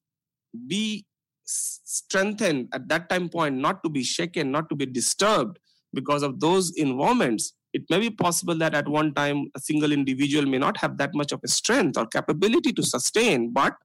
be 0.67 1.05
strengthened 1.45 2.69
at 2.73 2.89
that 2.89 3.10
time 3.10 3.29
point, 3.29 3.55
not 3.55 3.83
to 3.83 3.89
be 3.89 4.03
shaken, 4.03 4.51
not 4.51 4.69
to 4.69 4.75
be 4.75 4.86
disturbed 4.86 5.60
because 5.93 6.23
of 6.23 6.39
those 6.39 6.73
environments 6.75 7.53
it 7.73 7.83
may 7.89 7.99
be 7.99 8.10
possible 8.10 8.55
that 8.57 8.73
at 8.73 8.88
one 8.88 9.13
time 9.13 9.47
a 9.55 9.60
single 9.60 9.91
individual 9.91 10.45
may 10.45 10.57
not 10.57 10.77
have 10.77 10.97
that 10.97 11.13
much 11.13 11.31
of 11.31 11.39
a 11.43 11.47
strength 11.47 11.97
or 11.97 12.05
capability 12.07 12.71
to 12.73 12.83
sustain 12.83 13.51
but 13.51 13.75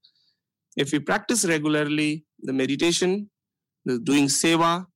if 0.77 0.93
we 0.93 0.99
practice 0.99 1.45
regularly 1.45 2.25
the 2.41 2.53
meditation 2.53 3.31
the 3.85 3.99
doing 3.99 4.27
seva 4.27 4.87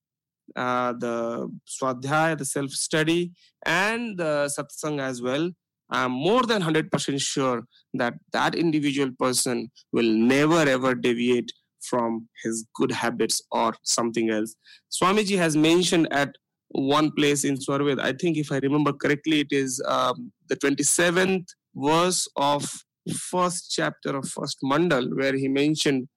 uh, 0.54 0.92
the 0.92 1.50
swadhyaya, 1.66 2.38
the 2.38 2.44
self 2.44 2.70
study, 2.70 3.32
and 3.64 4.18
the 4.18 4.50
satsang 4.56 5.00
as 5.00 5.20
well, 5.20 5.50
I'm 5.90 6.12
more 6.12 6.42
than 6.42 6.62
100% 6.62 7.20
sure 7.20 7.62
that 7.94 8.14
that 8.32 8.54
individual 8.54 9.10
person 9.18 9.70
will 9.92 10.10
never 10.10 10.58
ever 10.58 10.94
deviate 10.94 11.52
from 11.80 12.28
his 12.42 12.66
good 12.74 12.90
habits 12.90 13.40
or 13.52 13.74
something 13.82 14.30
else. 14.30 14.54
Swamiji 14.90 15.38
has 15.38 15.56
mentioned 15.56 16.08
at 16.10 16.30
one 16.68 17.12
place 17.12 17.44
in 17.44 17.60
Swarved, 17.60 18.00
I 18.00 18.12
think 18.12 18.36
if 18.36 18.50
I 18.50 18.58
remember 18.58 18.92
correctly, 18.92 19.40
it 19.40 19.48
is 19.50 19.80
um, 19.86 20.32
the 20.48 20.56
27th 20.56 21.46
verse 21.74 22.28
of 22.36 22.68
first 23.12 23.70
chapter 23.70 24.16
of 24.16 24.28
first 24.28 24.58
mandal 24.64 25.16
where 25.16 25.36
he 25.36 25.46
mentioned 25.46 26.08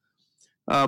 uh, 0.68 0.88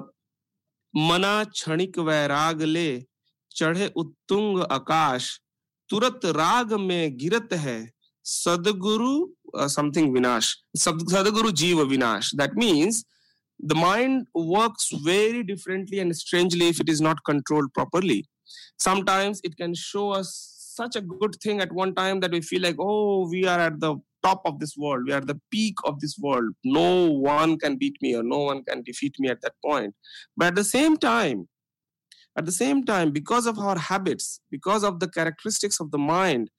mana 0.94 1.46
chanik 1.54 1.94
vairagle." 1.94 3.06
चढ़े 3.56 3.92
उत्तुंग 3.96 4.62
आकाश, 4.72 5.40
तुरंत 5.90 6.26
राग 6.38 6.74
में 6.80 7.18
गिरत 7.18 7.54
है 7.64 7.80
सदगुरु 8.26 9.68
something 9.70 10.14
विनाश 10.14 10.56
सदगुरु 10.78 11.52
जीव 11.62 11.82
विनाश। 11.86 12.34
That 12.36 12.54
means 12.58 13.04
the 13.60 13.74
mind 13.78 14.26
works 14.38 14.90
very 15.08 15.42
differently 15.44 15.98
and 15.98 16.14
strangely 16.14 16.68
if 16.70 16.82
it 16.82 16.90
is 16.90 17.04
not 17.04 17.20
controlled 17.28 17.72
properly 17.74 18.24
sometimes 18.84 19.42
it 19.46 19.54
can 19.56 19.74
show 19.82 20.08
us 20.20 20.30
such 20.78 20.98
a 20.98 21.02
good 21.02 21.36
thing 21.46 21.62
at 21.62 21.70
one 21.74 21.92
time 21.94 22.20
that 22.20 22.32
we 22.32 22.42
feel 22.42 22.62
like 22.62 22.80
oh 22.80 23.26
we 23.32 23.44
are 23.54 23.62
at 23.62 23.78
the 23.84 24.00
top 24.24 24.44
of 24.48 24.56
this 24.60 24.74
world 24.80 25.08
we 25.08 25.14
are 25.16 25.24
the 25.26 25.40
peak 25.52 25.84
of 25.86 25.96
this 26.02 26.16
world 26.22 26.54
no 26.68 26.90
one 27.28 27.56
can 27.64 27.78
beat 27.78 27.98
me 28.04 28.14
or 28.14 28.24
no 28.24 28.38
one 28.50 28.60
can 28.70 28.82
defeat 28.84 29.22
me 29.22 29.30
at 29.30 29.38
that 29.38 29.54
point 29.68 29.94
but 30.40 30.46
at 30.48 30.54
the 30.60 30.64
same 30.68 30.96
time 31.06 31.46
at 32.38 32.46
the 32.46 32.52
same 32.52 32.84
time 32.84 33.12
because 33.12 33.46
of 33.46 33.60
our 33.60 33.78
habits 33.78 34.39
because 34.50 34.84
of 34.84 35.00
the 35.00 35.10
characteristics 35.10 35.80
of 35.80 35.91
the 35.91 35.98
mind 35.98 36.50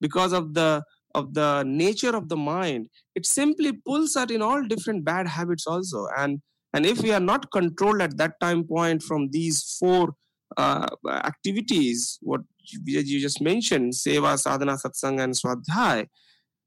because 0.00 0.32
of 0.32 0.54
the 0.54 0.82
of 1.14 1.34
the 1.34 1.62
nature 1.64 2.14
of 2.16 2.28
the 2.28 2.36
mind 2.36 2.88
it 3.14 3.26
simply 3.26 3.72
pulls 3.72 4.16
us 4.16 4.30
in 4.30 4.42
all 4.42 4.62
different 4.62 5.04
bad 5.04 5.26
habits 5.26 5.66
also 5.66 6.06
and 6.16 6.40
and 6.74 6.86
if 6.86 7.02
we 7.02 7.12
are 7.12 7.20
not 7.20 7.50
controlled 7.50 8.00
at 8.00 8.16
that 8.16 8.40
time 8.40 8.64
point 8.64 9.02
from 9.02 9.28
these 9.30 9.76
four 9.78 10.14
uh, 10.56 10.86
activities, 11.06 12.18
what 12.22 12.40
you 12.64 13.20
just 13.20 13.40
mentioned, 13.40 13.92
seva, 13.92 14.38
sadhana, 14.38 14.76
satsang, 14.76 15.22
and 15.22 15.34
swadhyay, 15.34 16.06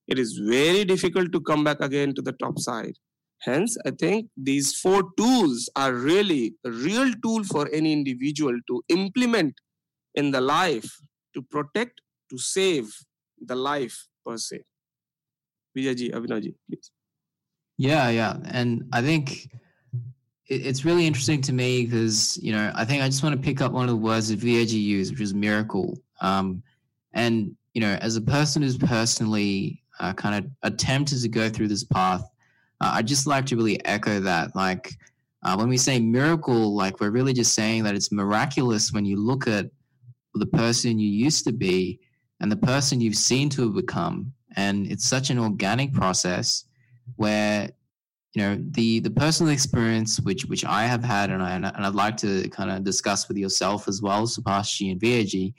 it 0.08 0.19
is 0.19 0.38
very 0.38 0.86
difficult 0.86 1.32
to 1.32 1.41
come 1.41 1.63
back 1.63 1.80
again 1.82 2.13
to 2.13 2.21
the 2.21 2.34
top 2.34 2.60
side. 2.60 2.95
Hence, 3.41 3.78
I 3.86 3.91
think 3.91 4.30
these 4.36 4.80
four 4.80 5.04
tools 5.17 5.69
are 5.76 5.93
really 5.93 6.56
a 6.65 6.71
real 6.71 7.12
tool 7.24 7.43
for 7.43 7.69
any 7.71 7.93
individual 7.93 8.58
to 8.67 8.84
implement 8.89 9.54
in 10.15 10.32
the 10.32 10.41
life 10.41 10.89
to 11.36 11.41
protect, 11.41 12.02
to 12.32 12.38
save 12.38 12.91
the 13.39 13.56
life 13.56 14.08
per 14.26 14.38
se. 14.38 14.62
Vijayji, 15.78 16.12
Abhinavji, 16.12 16.56
please. 16.67 16.91
Yeah, 17.78 18.10
yeah. 18.10 18.38
And 18.45 18.86
I 18.93 19.02
think 19.02 19.50
it's 20.48 20.86
really 20.86 21.06
interesting 21.06 21.41
to 21.41 21.54
me 21.54 21.86
because 21.86 22.38
you 22.38 22.52
know 22.52 22.71
I 22.76 22.86
think 22.86 23.04
I 23.04 23.08
just 23.08 23.24
want 23.24 23.36
to 23.36 23.41
pick 23.41 23.62
up 23.62 23.71
one 23.71 23.84
of 23.84 23.89
the 23.89 23.95
words 23.95 24.30
that 24.30 24.39
VAG 24.39 24.69
used, 24.69 25.12
which 25.12 25.21
is 25.21 25.34
miracle. 25.34 25.98
Um, 26.21 26.63
and 27.13 27.56
you 27.74 27.82
know, 27.82 27.98
as 28.02 28.15
a 28.15 28.21
person 28.21 28.62
who's 28.62 28.78
personally 28.78 29.84
uh, 30.00 30.13
kind 30.13 30.43
of 30.43 30.52
attempted 30.63 31.21
to 31.21 31.28
go 31.28 31.50
through 31.50 31.67
this 31.67 31.84
path, 31.84 32.30
uh, 32.82 32.92
I 32.94 33.02
just 33.02 33.28
like 33.28 33.46
to 33.48 33.56
really 33.56 33.84
echo 33.86 34.20
that. 34.20 34.56
Like 34.56 34.92
uh, 35.44 35.56
when 35.56 35.70
we 35.70 35.78
say 35.78 36.00
miracle, 36.00 36.76
like 36.76 37.00
we're 37.00 37.12
really 37.12 37.34
just 37.34 37.54
saying 37.54 37.84
that 37.84 37.96
it's 37.96 38.12
miraculous 38.12 38.92
when 38.92 39.06
you 39.06 39.18
look 39.18 39.48
at 39.48 39.70
the 40.34 40.46
person 40.46 41.00
you 41.00 41.10
used 41.10 41.46
to 41.46 41.54
be 41.54 42.00
and 42.42 42.52
the 42.52 42.58
person 42.58 43.00
you've 43.00 43.16
seen 43.16 43.50
to 43.50 43.64
have 43.64 43.76
become, 43.76 44.34
and 44.56 44.88
it's 44.92 45.06
such 45.06 45.30
an 45.30 45.40
organic 45.40 45.94
process 45.94 46.66
where 47.16 47.70
you 48.34 48.42
know 48.42 48.58
the 48.72 49.00
the 49.00 49.10
personal 49.10 49.54
experience 49.54 50.20
which 50.20 50.46
which 50.46 50.66
I 50.66 50.86
have 50.86 51.04
had 51.04 51.30
and 51.30 51.42
I 51.42 51.52
and 51.52 51.66
I'd 51.66 51.96
like 51.96 52.18
to 52.18 52.50
kind 52.50 52.70
of 52.70 52.84
discuss 52.84 53.28
with 53.28 53.38
yourself 53.38 53.88
as 53.88 54.02
well, 54.02 54.28
Subhashji 54.28 54.92
and 54.92 55.00
VAG, 55.00 55.54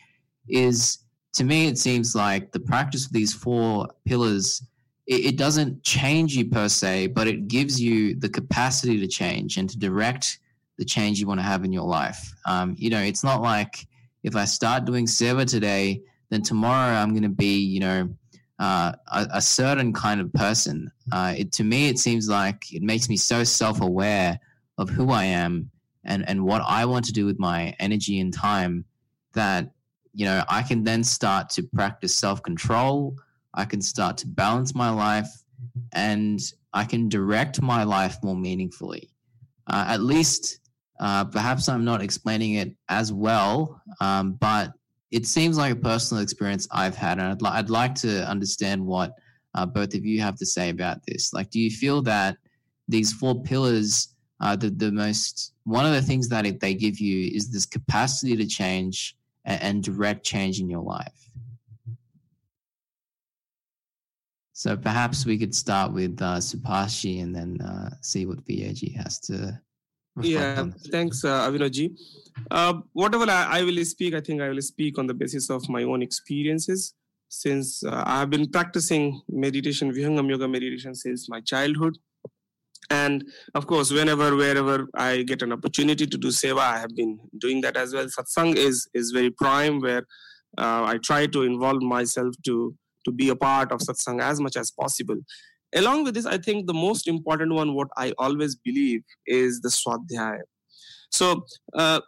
is 0.48 0.98
to 1.34 1.44
me 1.44 1.68
it 1.68 1.78
seems 1.78 2.14
like 2.14 2.52
the 2.52 2.60
practice 2.60 3.06
of 3.06 3.12
these 3.12 3.32
four 3.32 3.88
pillars 4.04 4.62
it, 5.06 5.26
it 5.26 5.36
doesn't 5.36 5.82
change 5.82 6.34
you 6.34 6.46
per 6.46 6.68
se, 6.68 7.08
but 7.08 7.26
it 7.26 7.48
gives 7.48 7.80
you 7.80 8.14
the 8.14 8.28
capacity 8.28 9.00
to 9.00 9.06
change 9.06 9.56
and 9.56 9.68
to 9.70 9.78
direct 9.78 10.38
the 10.78 10.84
change 10.84 11.20
you 11.20 11.26
want 11.26 11.40
to 11.40 11.44
have 11.44 11.64
in 11.64 11.72
your 11.72 11.86
life. 11.86 12.34
Um, 12.46 12.74
you 12.78 12.90
know, 12.90 13.00
it's 13.00 13.24
not 13.24 13.40
like 13.40 13.86
if 14.22 14.36
I 14.36 14.44
start 14.44 14.84
doing 14.84 15.06
seva 15.06 15.46
today, 15.46 16.02
then 16.30 16.42
tomorrow 16.42 16.94
I'm 16.94 17.10
going 17.10 17.22
to 17.22 17.28
be, 17.28 17.58
you 17.58 17.80
know, 17.80 18.08
uh, 18.58 18.92
a, 19.12 19.26
a, 19.34 19.40
certain 19.40 19.92
kind 19.92 20.20
of 20.20 20.32
person. 20.32 20.90
Uh, 21.12 21.34
it, 21.36 21.52
to 21.52 21.64
me, 21.64 21.88
it 21.88 21.98
seems 21.98 22.28
like 22.28 22.72
it 22.72 22.82
makes 22.82 23.08
me 23.08 23.16
so 23.16 23.44
self 23.44 23.80
aware 23.82 24.40
of 24.78 24.88
who 24.88 25.10
I 25.10 25.24
am 25.24 25.70
and, 26.04 26.26
and 26.28 26.44
what 26.44 26.62
I 26.66 26.86
want 26.86 27.04
to 27.06 27.12
do 27.12 27.26
with 27.26 27.38
my 27.38 27.74
energy 27.78 28.18
and 28.18 28.32
time 28.32 28.86
that, 29.34 29.72
you 30.14 30.24
know, 30.24 30.42
I 30.48 30.62
can 30.62 30.84
then 30.84 31.04
start 31.04 31.50
to 31.50 31.62
practice 31.62 32.16
self 32.16 32.42
control. 32.42 33.16
I 33.56 33.64
can 33.64 33.80
start 33.80 34.18
to 34.18 34.26
balance 34.26 34.74
my 34.74 34.90
life 34.90 35.28
and 35.92 36.40
I 36.72 36.84
can 36.84 37.08
direct 37.08 37.62
my 37.62 37.84
life 37.84 38.18
more 38.22 38.36
meaningfully. 38.36 39.10
Uh, 39.66 39.86
at 39.88 40.02
least, 40.02 40.60
uh, 41.00 41.24
perhaps 41.24 41.68
I'm 41.68 41.84
not 41.84 42.02
explaining 42.02 42.54
it 42.54 42.72
as 42.88 43.12
well, 43.12 43.80
um, 44.00 44.34
but 44.34 44.72
it 45.10 45.26
seems 45.26 45.56
like 45.56 45.72
a 45.72 45.76
personal 45.76 46.22
experience 46.22 46.68
I've 46.70 46.96
had, 46.96 47.18
and 47.18 47.28
I'd, 47.28 47.42
li- 47.42 47.50
I'd 47.50 47.70
like 47.70 47.94
to 47.96 48.28
understand 48.28 48.84
what 48.84 49.12
uh, 49.54 49.64
both 49.64 49.94
of 49.94 50.04
you 50.04 50.20
have 50.20 50.36
to 50.36 50.46
say 50.46 50.68
about 50.68 50.98
this. 51.06 51.32
Like, 51.32 51.50
do 51.50 51.58
you 51.58 51.70
feel 51.70 52.02
that 52.02 52.36
these 52.88 53.12
four 53.12 53.42
pillars 53.42 54.14
are 54.40 54.56
the, 54.56 54.70
the 54.70 54.92
most, 54.92 55.52
one 55.64 55.86
of 55.86 55.92
the 55.92 56.02
things 56.02 56.28
that 56.28 56.44
it, 56.44 56.60
they 56.60 56.74
give 56.74 56.98
you 56.98 57.30
is 57.34 57.50
this 57.50 57.66
capacity 57.66 58.36
to 58.36 58.46
change 58.46 59.16
and, 59.44 59.62
and 59.62 59.82
direct 59.82 60.24
change 60.24 60.60
in 60.60 60.68
your 60.68 60.82
life? 60.82 61.30
So 64.58 64.74
perhaps 64.74 65.26
we 65.26 65.36
could 65.36 65.54
start 65.54 65.92
with 65.92 66.16
uh, 66.22 66.38
Subhashi 66.38 67.22
and 67.22 67.34
then 67.36 67.60
uh, 67.60 67.90
see 68.00 68.24
what 68.24 68.38
VAG 68.46 68.90
has 68.96 69.20
to 69.28 69.60
yeah 70.22 70.64
thanks 70.90 71.24
uh. 71.26 71.52
Uh, 72.50 72.72
whatever 72.94 73.30
I, 73.30 73.58
I, 73.58 73.62
will 73.64 73.84
speak 73.84 74.14
i 74.14 74.20
think 74.20 74.40
i 74.40 74.48
will 74.48 74.62
speak 74.62 74.98
on 74.98 75.06
the 75.06 75.12
basis 75.12 75.50
of 75.50 75.68
my 75.68 75.82
own 75.82 76.00
experiences. 76.00 76.94
Since 77.28 77.84
uh, 77.84 78.02
i 78.06 78.20
have 78.20 78.30
been 78.30 78.48
practicing 78.50 79.20
meditation 79.28 79.92
vihangam 79.92 80.30
yoga 80.30 80.48
meditation 80.48 80.94
since 80.94 81.28
my 81.28 81.40
childhood. 81.42 81.98
And 82.88 83.24
of 83.54 83.66
course 83.66 83.92
whenever 83.92 84.34
wherever 84.36 84.88
i 84.94 85.22
get 85.22 85.42
an 85.42 85.52
opportunity 85.52 86.06
to 86.06 86.16
do 86.16 86.28
seva 86.28 86.60
i 86.60 86.78
have 86.78 86.96
been 86.96 87.18
doing 87.36 87.60
that 87.60 87.76
as 87.76 87.92
well. 87.92 88.06
Satsang 88.06 88.56
is 88.56 88.88
is 88.94 89.10
very 89.10 89.30
prime 89.30 89.80
where 89.80 90.04
uh, 90.56 90.82
i 90.92 90.96
try 91.02 91.26
to 91.26 91.42
involve 91.42 91.82
myself 91.82 92.34
to 92.46 92.74
to 93.06 93.12
be 93.12 93.28
a 93.28 93.36
part 93.36 93.72
of 93.72 93.80
satsang 93.80 94.22
as 94.22 94.40
much 94.40 94.56
as 94.56 94.70
possible. 94.70 95.16
Along 95.74 96.04
with 96.04 96.14
this 96.14 96.26
i 96.26 96.38
think 96.38 96.66
the 96.66 96.74
most 96.80 97.08
important 97.12 97.52
one 97.52 97.74
what 97.74 97.88
i 97.96 98.12
always 98.18 98.54
believe 98.54 99.02
is 99.26 99.60
the 99.60 99.68
swadhyaya. 99.68 100.44
So 101.10 101.44
uh, 101.74 102.00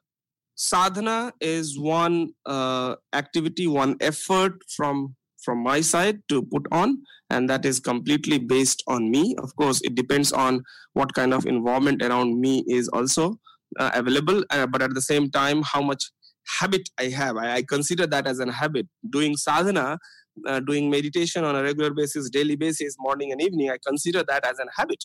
sadhana 0.54 1.32
is 1.40 1.78
one 1.78 2.32
uh, 2.46 2.96
activity 3.12 3.66
one 3.66 3.96
effort 4.00 4.52
from 4.76 5.14
from 5.44 5.62
my 5.62 5.80
side 5.80 6.20
to 6.28 6.42
put 6.42 6.66
on 6.72 6.98
and 7.30 7.48
that 7.48 7.64
is 7.64 7.78
completely 7.80 8.38
based 8.38 8.82
on 8.86 9.10
me. 9.10 9.36
Of 9.38 9.54
course 9.56 9.80
it 9.82 9.94
depends 9.94 10.32
on 10.32 10.62
what 10.94 11.14
kind 11.14 11.32
of 11.32 11.46
environment 11.46 12.02
around 12.02 12.40
me 12.40 12.64
is 12.68 12.88
also 12.88 13.38
uh, 13.78 13.90
available 13.94 14.44
uh, 14.50 14.66
but 14.66 14.82
at 14.82 14.94
the 14.94 15.02
same 15.02 15.30
time 15.30 15.62
how 15.62 15.82
much 15.82 16.10
habit 16.58 16.88
i 16.98 17.04
have. 17.04 17.36
I, 17.36 17.56
I 17.56 17.62
consider 17.62 18.06
that 18.06 18.26
as 18.26 18.38
an 18.38 18.48
habit. 18.48 18.86
Doing 19.10 19.36
sadhana 19.36 19.98
uh, 20.46 20.60
doing 20.60 20.90
meditation 20.90 21.44
on 21.44 21.56
a 21.56 21.62
regular 21.62 21.92
basis, 21.92 22.30
daily 22.30 22.56
basis, 22.56 22.96
morning 22.98 23.32
and 23.32 23.42
evening, 23.42 23.70
I 23.70 23.78
consider 23.86 24.24
that 24.28 24.44
as 24.44 24.58
an 24.58 24.68
habit. 24.76 25.04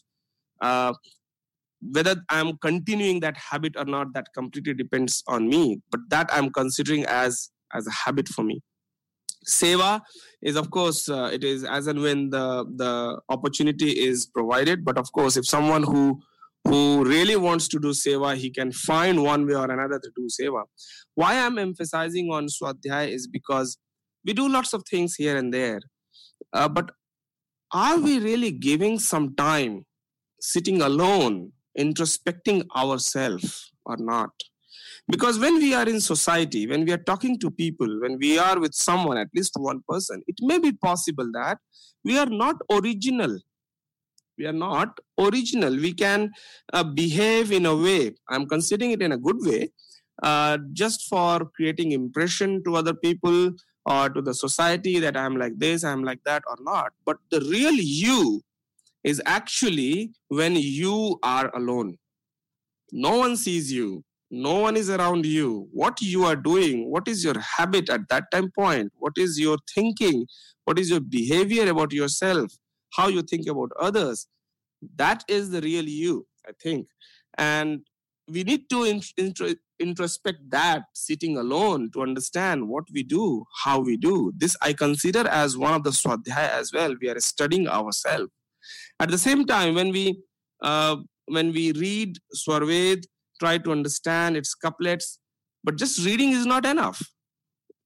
Uh, 0.61 0.93
whether 1.91 2.15
I'm 2.29 2.57
continuing 2.57 3.19
that 3.21 3.35
habit 3.37 3.75
or 3.77 3.85
not, 3.85 4.13
that 4.13 4.27
completely 4.33 4.73
depends 4.73 5.23
on 5.27 5.49
me. 5.49 5.81
But 5.91 6.01
that 6.09 6.29
I'm 6.31 6.49
considering 6.49 7.05
as 7.05 7.49
as 7.73 7.87
a 7.87 7.91
habit 7.91 8.29
for 8.29 8.43
me. 8.43 8.61
Seva 9.45 10.01
is, 10.41 10.55
of 10.55 10.71
course, 10.71 11.09
uh, 11.09 11.29
it 11.33 11.43
is 11.43 11.65
as 11.65 11.87
and 11.87 12.01
when 12.01 12.29
the 12.29 12.65
the 12.75 13.19
opportunity 13.29 13.89
is 13.89 14.25
provided. 14.25 14.85
But 14.85 14.97
of 14.97 15.11
course, 15.11 15.35
if 15.35 15.45
someone 15.45 15.83
who 15.83 16.21
who 16.65 17.03
really 17.03 17.35
wants 17.35 17.67
to 17.69 17.79
do 17.79 17.89
seva, 17.89 18.35
he 18.35 18.49
can 18.49 18.71
find 18.71 19.21
one 19.21 19.45
way 19.45 19.55
or 19.55 19.69
another 19.69 19.99
to 19.99 20.11
do 20.15 20.27
seva. 20.29 20.63
Why 21.15 21.39
I'm 21.39 21.57
emphasizing 21.57 22.31
on 22.31 22.47
Swadhyay 22.47 23.09
is 23.09 23.27
because 23.27 23.77
we 24.25 24.33
do 24.33 24.47
lots 24.49 24.73
of 24.73 24.83
things 24.89 25.15
here 25.15 25.37
and 25.37 25.53
there, 25.53 25.81
uh, 26.53 26.67
but 26.67 26.91
are 27.73 27.97
we 27.97 28.19
really 28.19 28.51
giving 28.51 28.99
some 28.99 29.35
time 29.35 29.85
sitting 30.39 30.81
alone 30.81 31.51
introspecting 31.77 32.65
ourselves 32.75 33.71
or 33.85 33.97
not? 33.97 34.29
Because 35.07 35.39
when 35.39 35.55
we 35.55 35.73
are 35.73 35.87
in 35.87 35.99
society 35.99 36.67
when 36.67 36.85
we 36.85 36.91
are 36.91 37.03
talking 37.09 37.37
to 37.39 37.51
people 37.51 37.99
when 38.01 38.17
we 38.19 38.37
are 38.37 38.59
with 38.59 38.73
someone 38.73 39.17
at 39.17 39.27
least 39.35 39.53
one 39.57 39.81
person 39.87 40.21
it 40.27 40.35
may 40.41 40.59
be 40.59 40.71
possible 40.71 41.29
that 41.33 41.57
we 42.03 42.17
are 42.17 42.27
not 42.27 42.55
original. 42.71 43.37
We 44.37 44.45
are 44.47 44.53
not 44.53 44.97
original. 45.19 45.75
We 45.75 45.93
can 45.93 46.31
uh, 46.71 46.83
behave 46.83 47.51
in 47.51 47.65
a 47.65 47.75
way 47.75 48.13
i'm 48.29 48.45
considering 48.47 48.91
it 48.91 49.01
in 49.01 49.11
a 49.11 49.17
good 49.17 49.37
way 49.41 49.71
uh, 50.21 50.57
just 50.71 51.07
for 51.09 51.49
creating 51.55 51.91
impression 51.91 52.63
to 52.63 52.75
other 52.75 52.93
people 52.93 53.51
or 53.85 54.09
to 54.09 54.21
the 54.21 54.33
society 54.33 54.99
that 54.99 55.17
i'm 55.17 55.35
like 55.37 55.57
this 55.57 55.83
i'm 55.83 56.03
like 56.03 56.23
that 56.23 56.43
or 56.47 56.57
not 56.61 56.93
but 57.05 57.17
the 57.31 57.41
real 57.41 57.73
you 57.73 58.41
is 59.03 59.21
actually 59.25 60.11
when 60.29 60.55
you 60.55 61.19
are 61.23 61.51
alone. 61.55 61.97
No 62.91 63.17
one 63.17 63.35
sees 63.35 63.71
you, 63.71 64.03
no 64.31 64.59
one 64.59 64.77
is 64.77 64.89
around 64.89 65.25
you. 65.25 65.67
What 65.71 66.01
you 66.01 66.23
are 66.25 66.35
doing, 66.35 66.89
what 66.89 67.07
is 67.07 67.23
your 67.23 67.39
habit 67.39 67.89
at 67.89 68.07
that 68.09 68.31
time 68.31 68.51
point, 68.57 68.91
what 68.97 69.13
is 69.17 69.39
your 69.39 69.57
thinking, 69.73 70.25
what 70.65 70.79
is 70.79 70.89
your 70.89 71.01
behavior 71.01 71.69
about 71.69 71.91
yourself, 71.91 72.51
how 72.93 73.07
you 73.07 73.21
think 73.21 73.47
about 73.47 73.71
others. 73.79 74.27
That 74.95 75.23
is 75.27 75.49
the 75.49 75.61
real 75.61 75.85
you, 75.85 76.27
I 76.47 76.51
think. 76.61 76.87
And 77.37 77.81
we 78.29 78.43
need 78.43 78.69
to 78.69 78.85
intro- 79.17 79.55
introspect 79.79 80.49
that 80.49 80.83
sitting 80.93 81.37
alone 81.37 81.91
to 81.91 82.01
understand 82.01 82.67
what 82.67 82.85
we 82.93 83.03
do, 83.03 83.45
how 83.63 83.79
we 83.79 83.97
do. 83.97 84.31
This 84.35 84.55
I 84.61 84.73
consider 84.73 85.27
as 85.27 85.57
one 85.57 85.73
of 85.73 85.83
the 85.83 85.89
swadhyaya 85.91 86.49
as 86.49 86.71
well. 86.73 86.95
We 87.01 87.09
are 87.09 87.19
studying 87.19 87.67
ourselves 87.67 88.31
at 88.99 89.09
the 89.09 89.17
same 89.17 89.45
time, 89.45 89.75
when 89.75 89.91
we 89.91 90.21
uh, 90.61 90.97
when 91.25 91.51
we 91.51 91.71
read 91.73 92.17
Swarved, 92.33 93.07
try 93.39 93.57
to 93.57 93.71
understand 93.71 94.37
its 94.37 94.53
couplets, 94.53 95.19
but 95.63 95.77
just 95.77 96.05
reading 96.05 96.31
is 96.31 96.45
not 96.45 96.65
enough. 96.65 97.01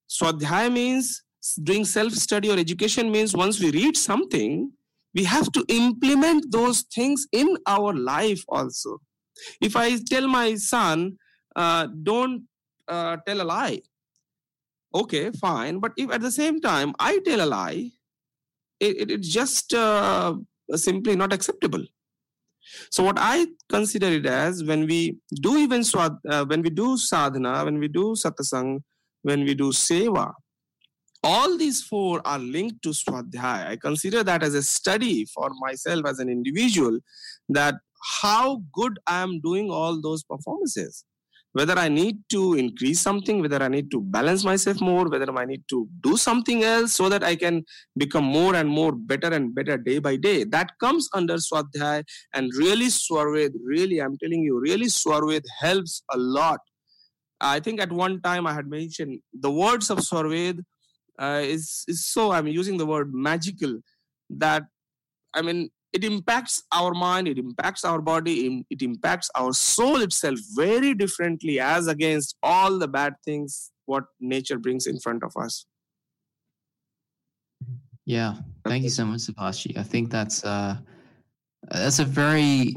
Swadhyaya 0.10 0.72
means 0.72 1.24
doing 1.64 1.86
self-study 1.86 2.50
or 2.52 2.58
education 2.58 3.12
means 3.12 3.34
once 3.36 3.60
we 3.60 3.72
read 3.72 3.96
something, 3.96 4.72
we 5.16 5.24
have 5.24 5.52
to 5.54 5.66
implement 5.70 6.52
those 6.52 6.82
things 6.94 7.26
in 7.32 7.58
our 7.68 7.94
life 7.94 8.44
also. 8.48 9.00
If 9.62 9.76
I 9.76 9.98
tell 9.98 10.28
my 10.28 10.56
son, 10.56 11.18
uh, 11.56 11.88
don't 12.04 12.44
uh, 12.88 13.18
tell 13.26 13.42
a 13.42 13.44
lie, 13.44 13.82
okay, 14.94 15.32
fine. 15.32 15.80
But 15.80 15.94
if 15.98 16.12
at 16.12 16.22
the 16.22 16.32
same 16.32 16.62
time 16.62 16.94
I 17.00 17.20
tell 17.20 17.42
a 17.42 17.46
lie, 17.46 17.92
it, 18.80 19.02
it, 19.02 19.12
it 19.12 19.22
just 19.22 19.74
uh, 19.74 20.36
simply 20.76 21.16
not 21.16 21.34
acceptable. 21.34 21.84
So 22.92 23.04
what 23.04 23.18
I 23.18 23.48
consider 23.70 24.08
it 24.08 24.26
as 24.26 24.64
when 24.64 24.86
we 24.86 25.18
do 25.42 25.58
even 25.58 25.84
swad, 25.84 26.18
uh, 26.30 26.46
when 26.46 26.62
we 26.62 26.70
do 26.70 26.98
sadhana, 26.98 27.64
when 27.64 27.80
we 27.80 27.88
do 27.88 28.14
satsang, 28.14 28.82
when 29.22 29.44
we 29.46 29.56
do 29.56 29.72
seva, 29.72 30.34
all 31.24 31.58
these 31.58 31.82
four 31.82 32.22
are 32.26 32.40
linked 32.40 32.82
to 32.84 32.90
swadhyaya. 32.90 33.68
I 33.68 33.76
consider 33.78 34.24
that 34.24 34.44
as 34.44 34.54
a 34.54 34.62
study 34.62 35.26
for 35.26 35.50
myself 35.60 36.06
as 36.06 36.20
an 36.20 36.30
individual 36.30 37.00
that 37.50 37.76
how 38.22 38.62
good 38.74 39.00
I 39.08 39.22
am 39.22 39.40
doing 39.42 39.70
all 39.70 40.02
those 40.02 40.24
performances 40.24 41.06
whether 41.58 41.78
I 41.80 41.90
need 41.90 42.18
to 42.30 42.54
increase 42.54 43.00
something, 43.02 43.42
whether 43.42 43.62
I 43.64 43.68
need 43.68 43.90
to 43.92 44.00
balance 44.00 44.44
myself 44.44 44.80
more, 44.80 45.10
whether 45.10 45.32
I 45.36 45.46
need 45.46 45.64
to 45.70 45.88
do 46.02 46.16
something 46.16 46.64
else 46.64 46.94
so 46.94 47.10
that 47.10 47.24
I 47.24 47.36
can 47.36 47.64
become 47.98 48.26
more 48.26 48.56
and 48.56 48.70
more 48.70 48.92
better 48.92 49.34
and 49.34 49.56
better 49.56 49.76
day 49.76 49.98
by 49.98 50.18
day. 50.18 50.44
That 50.44 50.74
comes 50.80 51.10
under 51.14 51.36
Swadhyay 51.36 52.04
and 52.36 52.52
really 52.56 52.90
Swarved, 52.90 53.56
really, 53.66 54.00
I'm 54.00 54.18
telling 54.20 54.44
you, 54.44 54.60
really 54.60 54.88
Swarved 54.88 55.46
helps 55.60 56.04
a 56.12 56.18
lot. 56.18 56.60
I 57.42 57.60
think 57.60 57.82
at 57.82 57.92
one 57.92 58.22
time 58.22 58.46
I 58.46 58.54
had 58.54 58.68
mentioned 58.68 59.22
the 59.34 59.52
words 59.52 59.90
of 59.90 60.04
Swarved 60.04 60.62
uh, 61.20 61.42
is, 61.44 61.86
is 61.88 62.06
so, 62.06 62.32
I'm 62.32 62.48
using 62.48 62.78
the 62.78 62.86
word 62.86 63.12
magical 63.14 63.80
that, 64.30 64.64
I 65.34 65.42
mean, 65.42 65.72
it 65.94 66.04
impacts 66.04 66.64
our 66.72 66.94
mind 66.94 67.28
it 67.28 67.38
impacts 67.38 67.84
our 67.86 68.02
body 68.02 68.66
it 68.70 68.82
impacts 68.82 69.30
our 69.36 69.54
soul 69.54 70.02
itself 70.02 70.38
very 70.56 70.94
differently 70.94 71.60
as 71.60 71.88
against 71.88 72.36
all 72.44 72.78
the 72.78 72.88
bad 72.88 73.14
things 73.24 73.72
what 73.88 74.04
nature 74.20 74.60
brings 74.60 74.86
in 74.86 75.00
front 75.00 75.24
of 75.24 75.34
us. 75.42 75.66
Yeah. 78.06 78.36
Thank 78.66 78.84
you 78.84 78.90
so 78.90 79.06
much 79.06 79.22
Subhashji. 79.22 79.78
i 79.78 79.84
think 79.84 80.12
that's 80.12 80.44
uh 80.44 80.78
that's 81.70 82.00
a 82.00 82.06
very 82.06 82.76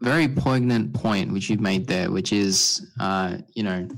very 0.00 0.28
poignant 0.28 0.92
point 0.92 1.32
which 1.32 1.48
you've 1.48 1.60
made 1.60 1.86
there 1.86 2.10
which 2.10 2.32
is 2.32 2.90
uh 3.00 3.38
you 3.54 3.62
know 3.62 3.88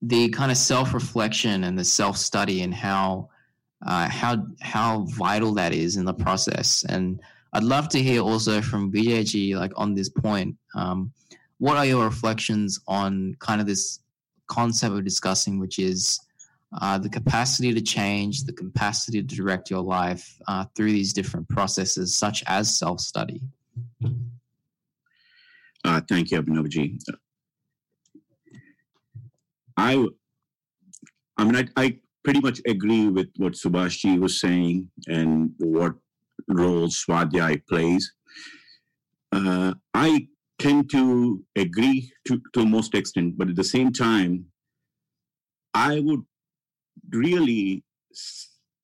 the 0.00 0.28
kind 0.30 0.50
of 0.50 0.56
self-reflection 0.56 1.64
and 1.64 1.78
the 1.78 1.84
self-study 1.84 2.62
and 2.62 2.74
how 2.74 3.28
uh, 3.86 4.08
how 4.08 4.46
how 4.60 5.06
vital 5.10 5.52
that 5.54 5.72
is 5.72 5.96
in 5.96 6.04
the 6.04 6.14
process. 6.14 6.84
And 6.88 7.20
I'd 7.52 7.62
love 7.62 7.88
to 7.90 8.02
hear 8.02 8.20
also 8.20 8.60
from 8.60 8.90
BJG 8.92 9.56
like 9.56 9.72
on 9.76 9.94
this 9.94 10.08
point. 10.08 10.56
Um, 10.74 11.12
what 11.58 11.76
are 11.76 11.86
your 11.86 12.04
reflections 12.04 12.80
on 12.88 13.36
kind 13.38 13.60
of 13.60 13.66
this 13.66 14.00
concept 14.48 14.94
of 14.94 15.04
discussing, 15.04 15.58
which 15.58 15.78
is 15.78 16.20
uh, 16.80 16.98
the 16.98 17.08
capacity 17.08 17.72
to 17.72 17.80
change, 17.80 18.44
the 18.44 18.52
capacity 18.52 19.22
to 19.22 19.36
direct 19.36 19.70
your 19.70 19.80
life 19.80 20.36
uh, 20.48 20.64
through 20.74 20.90
these 20.92 21.12
different 21.12 21.48
processes, 21.48 22.16
such 22.16 22.42
as 22.46 22.76
self 22.76 23.00
study? 23.00 23.40
Uh, 25.84 26.00
thank 26.08 26.30
you, 26.30 26.42
Abhinavji. 26.42 26.98
I, 29.76 30.06
I 31.36 31.44
mean, 31.44 31.56
I, 31.56 31.66
I 31.76 31.98
pretty 32.24 32.40
much 32.40 32.60
agree 32.66 33.08
with 33.08 33.28
what 33.36 33.52
Subhashji 33.52 34.18
was 34.18 34.40
saying 34.40 34.90
and 35.06 35.52
what 35.58 35.94
role 36.48 36.88
Swadhyay 36.88 37.66
plays. 37.68 38.12
Uh, 39.30 39.74
I 39.92 40.28
tend 40.58 40.90
to 40.90 41.44
agree 41.56 42.10
to, 42.26 42.40
to 42.54 42.64
most 42.64 42.94
extent, 42.94 43.36
but 43.36 43.50
at 43.50 43.56
the 43.56 43.64
same 43.64 43.92
time, 43.92 44.46
I 45.74 46.00
would 46.00 46.22
really 47.10 47.84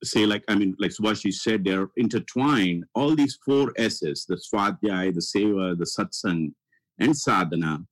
say, 0.03 0.27
like, 0.27 0.45
I 0.49 0.55
mean, 0.55 0.75
like 0.79 0.91
Subhashji 0.91 1.33
said, 1.33 1.65
they're 1.65 1.89
intertwined. 1.97 2.85
All 2.95 3.15
these 3.15 3.39
four 3.45 3.73
S's, 3.79 4.27
the 4.29 4.37
Swadhyay, 4.37 5.15
the 5.15 5.21
Seva, 5.21 5.79
the 5.79 5.85
Satsang, 5.85 6.53
and 6.99 7.17
Sadhana, 7.17 7.85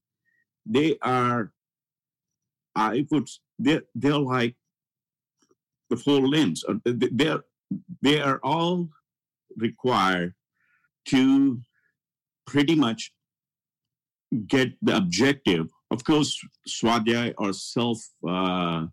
they 0.67 0.99
are, 1.01 1.53
I 2.75 3.07
would, 3.11 3.29
they're, 3.59 3.83
they're 3.95 4.19
like 4.19 4.57
the 5.91 5.97
four 5.97 6.21
limbs. 6.27 6.65
Uh, 6.69 6.75
they're, 6.85 7.41
they 8.03 8.21
are 8.21 8.41
all 8.43 8.89
required 9.57 10.35
to 11.07 11.61
pretty 12.47 12.75
much 12.75 13.13
get 14.47 14.73
the 14.83 14.97
objective. 14.97 15.69
Of 15.91 16.05
course, 16.05 16.39
swadhyay 16.69 17.35
or 17.39 17.53
self 17.53 17.99
uh, 18.27 18.87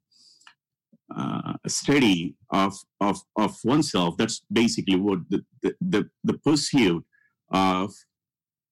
uh, 1.15 1.53
study 1.67 2.35
of, 2.49 2.73
of, 3.01 3.19
of 3.37 3.57
oneself, 3.63 4.17
that's 4.17 4.41
basically 4.51 4.95
what 4.95 5.19
the, 5.29 5.43
the, 5.61 5.75
the, 5.81 6.09
the 6.23 6.33
pursuit 6.39 7.03
of 7.51 7.93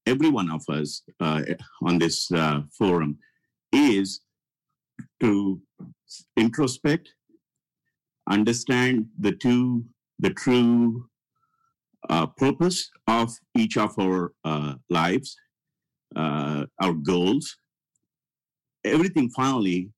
every 0.05 0.29
one 0.29 0.49
of 0.49 0.63
us 0.69 1.03
uh, 1.19 1.41
on 1.81 1.99
this 1.99 2.31
uh, 2.31 2.61
forum 2.77 3.17
is 3.71 4.21
to 5.19 5.61
introspect 6.37 7.07
understand 8.29 9.07
the 9.19 9.31
two, 9.31 9.85
the 10.19 10.31
true 10.31 11.07
uh, 12.09 12.27
purpose 12.27 12.89
of 13.07 13.31
each 13.55 13.77
of 13.77 13.97
our 13.99 14.33
uh, 14.43 14.75
lives, 14.89 15.35
uh, 16.15 16.65
our 16.81 16.93
goals. 16.93 17.57
Everything 18.85 19.29
finally, 19.29 19.89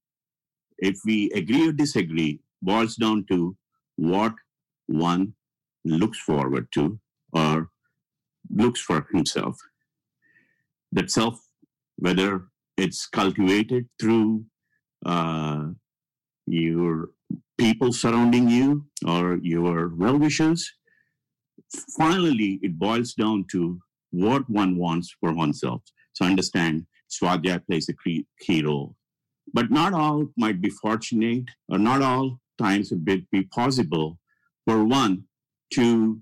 if 0.77 0.99
we 1.05 1.31
agree 1.31 1.67
or 1.67 1.71
disagree, 1.71 2.39
boils 2.61 2.95
down 2.95 3.25
to 3.29 3.55
what 3.95 4.33
one 4.87 5.33
looks 5.83 6.19
forward 6.19 6.67
to 6.73 6.99
or 7.33 7.69
looks 8.49 8.79
for 8.79 9.07
himself. 9.11 9.57
That 10.91 11.09
self, 11.09 11.41
whether 11.97 12.45
it's 12.77 13.07
cultivated 13.07 13.87
through 13.99 14.45
uh, 15.05 15.67
your 16.45 17.09
people 17.57 17.93
surrounding 17.93 18.49
you 18.49 18.85
or 19.05 19.39
your 19.41 19.89
well 19.95 20.17
wishers, 20.17 20.71
finally 21.97 22.59
it 22.61 22.77
boils 22.77 23.13
down 23.13 23.45
to 23.51 23.79
what 24.11 24.49
one 24.49 24.77
wants 24.77 25.15
for 25.19 25.33
oneself. 25.33 25.81
So 26.13 26.25
understand 26.25 26.85
Swadhyaya 27.09 27.65
plays 27.65 27.89
a 27.89 27.93
key 28.41 28.63
role. 28.63 28.95
But 29.53 29.71
not 29.71 29.93
all 29.93 30.27
might 30.37 30.61
be 30.61 30.69
fortunate, 30.69 31.45
or 31.69 31.77
not 31.77 32.01
all 32.01 32.39
times 32.57 32.91
would 32.91 33.05
be 33.05 33.43
possible 33.53 34.17
for 34.65 34.83
one 34.83 35.25
to 35.73 36.21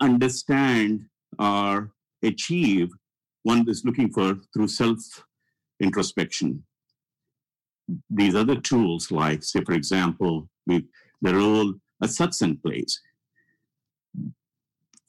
understand 0.00 1.06
or 1.38 1.92
achieve 2.22 2.90
one 3.42 3.68
is 3.68 3.84
looking 3.84 4.10
for 4.10 4.36
through 4.52 4.68
self 4.68 4.98
introspection. 5.80 6.64
These 8.10 8.34
other 8.34 8.60
tools, 8.60 9.10
like, 9.10 9.42
say, 9.42 9.62
for 9.64 9.72
example, 9.72 10.48
the 10.66 10.84
role 11.22 11.74
a 12.02 12.06
satsang 12.06 12.62
plays. 12.62 13.00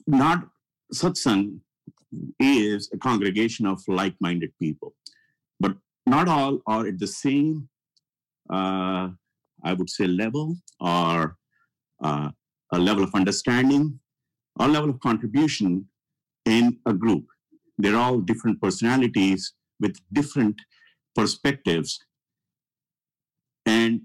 Not 0.08 0.48
satsang 0.94 1.60
is 2.40 2.90
a 2.94 2.98
congregation 2.98 3.66
of 3.68 3.84
like 3.88 4.16
minded 4.20 4.52
people, 4.60 4.96
but 5.60 5.76
not 6.06 6.28
all 6.28 6.62
are 6.66 6.88
at 6.88 7.00
the 7.00 7.08
same, 7.08 7.70
uh, 8.52 9.10
I 9.64 9.74
would 9.74 9.90
say, 9.90 10.08
level 10.08 10.58
or 10.80 11.38
uh, 12.04 12.30
a 12.72 12.80
level 12.80 13.04
of 13.04 13.14
understanding 13.14 14.00
or 14.60 14.68
level 14.68 14.90
of 14.90 15.00
contribution 15.00 15.88
in 16.46 16.80
a 16.88 16.94
group. 16.94 17.26
They're 17.78 17.98
all 17.98 18.20
different 18.20 18.62
personalities 18.62 19.54
with 19.80 19.98
different 20.12 20.60
perspectives. 21.16 22.00
And 23.70 24.02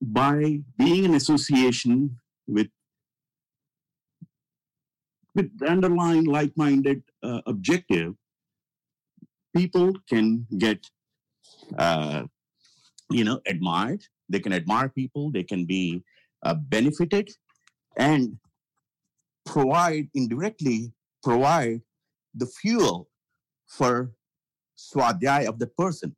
by 0.00 0.60
being 0.78 1.04
in 1.04 1.14
association 1.14 2.20
with 2.46 2.68
with 5.34 5.50
the 5.58 5.66
underlying 5.66 6.26
like-minded 6.26 7.02
uh, 7.24 7.40
objective, 7.46 8.14
people 9.56 9.92
can 10.08 10.46
get, 10.56 10.86
uh, 11.76 12.22
you 13.10 13.24
know, 13.24 13.40
admired. 13.44 14.02
They 14.28 14.38
can 14.38 14.52
admire 14.52 14.88
people. 14.88 15.32
They 15.32 15.42
can 15.42 15.64
be 15.64 16.04
uh, 16.44 16.54
benefited, 16.54 17.28
and 17.96 18.38
provide 19.44 20.06
indirectly 20.14 20.92
provide 21.24 21.82
the 22.34 22.46
fuel 22.46 23.08
for 23.66 24.12
swadhyaya 24.78 25.48
of 25.48 25.58
the 25.58 25.66
person. 25.66 26.14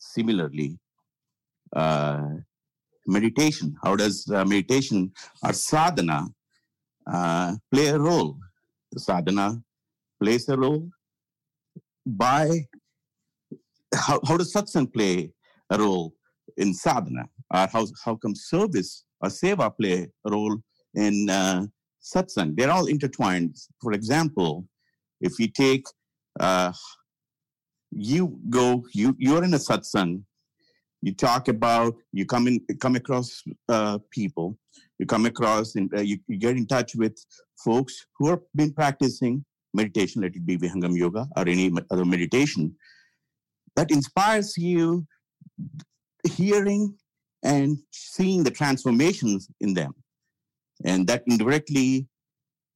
Similarly, 0.00 0.78
uh, 1.76 2.26
meditation. 3.06 3.76
How 3.82 3.94
does 3.94 4.28
uh, 4.28 4.44
meditation 4.44 5.12
or 5.44 5.52
sadhana 5.52 6.26
uh, 7.06 7.56
play 7.72 7.88
a 7.88 7.98
role. 7.98 8.36
The 8.92 9.00
sadhana 9.00 9.62
plays 10.20 10.48
a 10.48 10.56
role 10.56 10.88
by 12.06 12.66
how, 13.94 14.20
how 14.26 14.36
does 14.36 14.52
satsang 14.52 14.92
play 14.92 15.32
a 15.70 15.78
role 15.78 16.14
in 16.56 16.74
sadhana? 16.74 17.28
Or 17.52 17.66
how, 17.66 17.86
how 18.04 18.16
come 18.16 18.34
service 18.34 19.04
or 19.20 19.28
seva 19.28 19.74
play 19.76 20.08
a 20.26 20.30
role 20.30 20.56
in 20.94 21.28
uh, 21.28 21.66
satsang? 22.02 22.56
They're 22.56 22.70
all 22.70 22.86
intertwined. 22.86 23.56
For 23.80 23.92
example, 23.92 24.66
if 25.20 25.34
we 25.38 25.48
take, 25.48 25.84
uh, 26.38 26.72
you 27.90 28.38
go, 28.48 28.84
you, 28.92 29.14
you're 29.18 29.44
in 29.44 29.54
a 29.54 29.58
satsang, 29.58 30.22
you 31.02 31.14
talk 31.14 31.48
about, 31.48 31.94
you 32.12 32.26
come 32.26 32.46
in, 32.46 32.60
come 32.80 32.96
across 32.96 33.42
uh, 33.68 33.98
people, 34.10 34.58
you 34.98 35.06
come 35.06 35.26
across 35.26 35.74
and 35.74 35.92
uh, 35.94 36.00
you, 36.00 36.18
you, 36.28 36.38
get 36.38 36.56
in 36.56 36.66
touch 36.66 36.94
with 36.94 37.16
folks 37.64 38.06
who 38.18 38.28
have 38.28 38.40
been 38.54 38.72
practicing 38.72 39.44
meditation, 39.72 40.22
let 40.22 40.34
it 40.34 40.44
be 40.44 40.58
Vihangam 40.58 40.96
Yoga 40.96 41.26
or 41.36 41.48
any 41.48 41.70
other 41.90 42.04
meditation, 42.04 42.74
that 43.76 43.90
inspires 43.90 44.56
you 44.58 45.06
hearing 46.24 46.94
and 47.42 47.78
seeing 47.92 48.44
the 48.44 48.50
transformations 48.50 49.48
in 49.60 49.74
them. 49.74 49.92
And 50.84 51.06
that 51.06 51.22
indirectly 51.26 52.06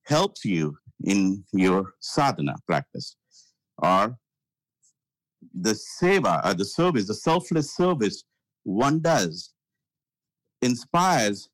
helps 0.07 0.45
you 0.45 0.77
in 1.05 1.45
your 1.53 1.93
sadhana 2.01 2.55
practice. 2.67 3.17
Or 3.79 4.17
the 5.53 5.79
seva, 6.01 6.45
or 6.45 6.55
the 6.55 6.65
service, 6.65 7.07
the 7.07 7.15
selfless 7.15 7.75
service 7.75 8.25
one 8.65 9.01
does 9.01 9.53
inspires 10.63 11.49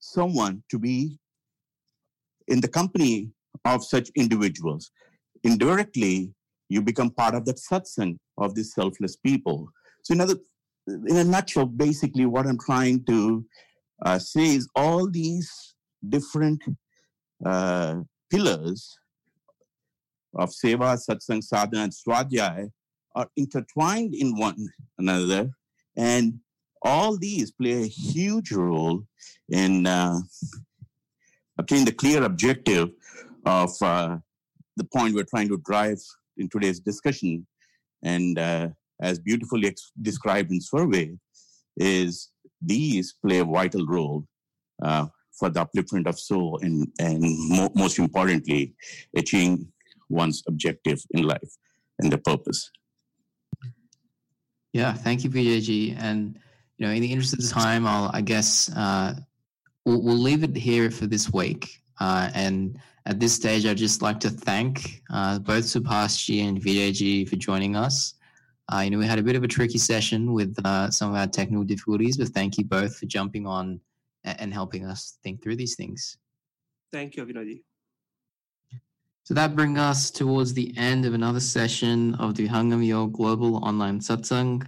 someone 0.00 0.62
to 0.70 0.78
be 0.78 1.18
in 2.48 2.60
the 2.60 2.68
company 2.68 3.30
of 3.64 3.84
such 3.84 4.10
individuals. 4.16 4.90
Indirectly, 5.44 6.32
you 6.68 6.82
become 6.82 7.10
part 7.10 7.34
of 7.34 7.44
that 7.44 7.56
satsang 7.56 8.16
of 8.38 8.54
these 8.54 8.72
selfless 8.74 9.16
people. 9.16 9.68
So, 10.02 10.14
in, 10.14 10.20
other, 10.20 10.36
in 10.86 11.16
a 11.16 11.24
nutshell, 11.24 11.66
basically, 11.66 12.26
what 12.26 12.46
I'm 12.46 12.58
trying 12.58 13.04
to 13.04 13.44
uh, 14.04 14.18
say 14.18 14.54
is 14.54 14.68
all 14.74 15.08
these 15.08 15.74
different 16.08 16.62
uh, 17.44 17.96
pillars 18.30 18.98
of 20.34 20.50
seva, 20.50 20.98
satsang, 20.98 21.42
sadhana, 21.42 21.84
and 21.84 21.92
swadhyaya 21.92 22.70
are 23.16 23.28
intertwined 23.36 24.14
in 24.14 24.36
one 24.36 24.68
another 24.98 25.50
and 25.96 26.38
all 26.82 27.16
these 27.16 27.50
play 27.50 27.82
a 27.82 27.86
huge 27.86 28.52
role 28.52 29.02
in 29.48 29.86
uh, 29.86 30.18
obtaining 31.58 31.86
the 31.86 31.92
clear 31.92 32.22
objective 32.22 32.90
of 33.46 33.70
uh, 33.82 34.18
the 34.76 34.84
point 34.84 35.14
we're 35.14 35.24
trying 35.24 35.48
to 35.48 35.58
drive 35.64 35.98
in 36.36 36.48
today's 36.48 36.78
discussion. 36.78 37.46
And 38.02 38.38
uh, 38.38 38.68
as 39.00 39.18
beautifully 39.18 39.68
ex- 39.68 39.92
described 40.00 40.52
in 40.52 40.60
Swarved, 40.60 41.18
is 41.76 42.30
these 42.60 43.14
play 43.24 43.38
a 43.38 43.44
vital 43.44 43.86
role 43.86 44.26
uh, 44.82 45.06
for 45.38 45.48
the 45.50 45.64
upliftment 45.64 46.06
of 46.06 46.18
soul 46.18 46.58
and, 46.62 46.88
and 46.98 47.20
mo- 47.48 47.72
most 47.74 47.98
importantly, 47.98 48.74
achieving 49.16 49.66
one's 50.08 50.42
objective 50.46 51.02
in 51.10 51.22
life 51.22 51.56
and 51.98 52.12
the 52.12 52.18
purpose. 52.18 52.70
Yeah, 54.76 54.92
thank 54.92 55.24
you, 55.24 55.30
PJG. 55.30 55.96
And 55.98 56.38
you 56.76 56.86
know, 56.86 56.92
in 56.92 57.00
the 57.00 57.10
interest 57.10 57.32
of 57.32 57.48
time, 57.48 57.86
I'll, 57.86 58.10
I 58.12 58.20
guess, 58.20 58.70
uh, 58.76 59.14
we'll, 59.86 60.02
we'll 60.02 60.18
leave 60.18 60.44
it 60.44 60.54
here 60.54 60.90
for 60.90 61.06
this 61.06 61.32
week. 61.32 61.80
Uh, 61.98 62.28
and 62.34 62.78
at 63.06 63.18
this 63.18 63.32
stage, 63.32 63.64
I'd 63.64 63.78
just 63.78 64.02
like 64.02 64.20
to 64.20 64.28
thank 64.28 65.00
uh, 65.10 65.38
both 65.38 65.64
Subhashji 65.64 66.46
and 66.46 66.60
Vijayji 66.60 67.26
for 67.26 67.36
joining 67.36 67.74
us. 67.74 68.14
Uh, 68.70 68.80
you 68.80 68.90
know, 68.90 68.98
we 68.98 69.06
had 69.06 69.18
a 69.18 69.22
bit 69.22 69.34
of 69.34 69.44
a 69.44 69.48
tricky 69.48 69.78
session 69.78 70.34
with 70.34 70.54
uh, 70.66 70.90
some 70.90 71.10
of 71.10 71.16
our 71.16 71.26
technical 71.26 71.64
difficulties, 71.64 72.18
but 72.18 72.28
thank 72.28 72.58
you 72.58 72.64
both 72.64 72.98
for 72.98 73.06
jumping 73.06 73.46
on 73.46 73.80
and, 74.24 74.40
and 74.40 74.52
helping 74.52 74.84
us 74.84 75.16
think 75.22 75.42
through 75.42 75.56
these 75.56 75.74
things. 75.74 76.18
Thank 76.92 77.16
you, 77.16 77.24
Avinaji. 77.24 77.62
So 79.26 79.34
that 79.34 79.56
brings 79.56 79.76
us 79.76 80.12
towards 80.12 80.54
the 80.54 80.72
end 80.76 81.04
of 81.04 81.12
another 81.12 81.40
session 81.40 82.14
of 82.14 82.36
the 82.36 82.46
Vihangam 82.46 82.86
Yoga 82.86 83.10
Global 83.10 83.56
Online 83.56 83.98
Satsang. 83.98 84.64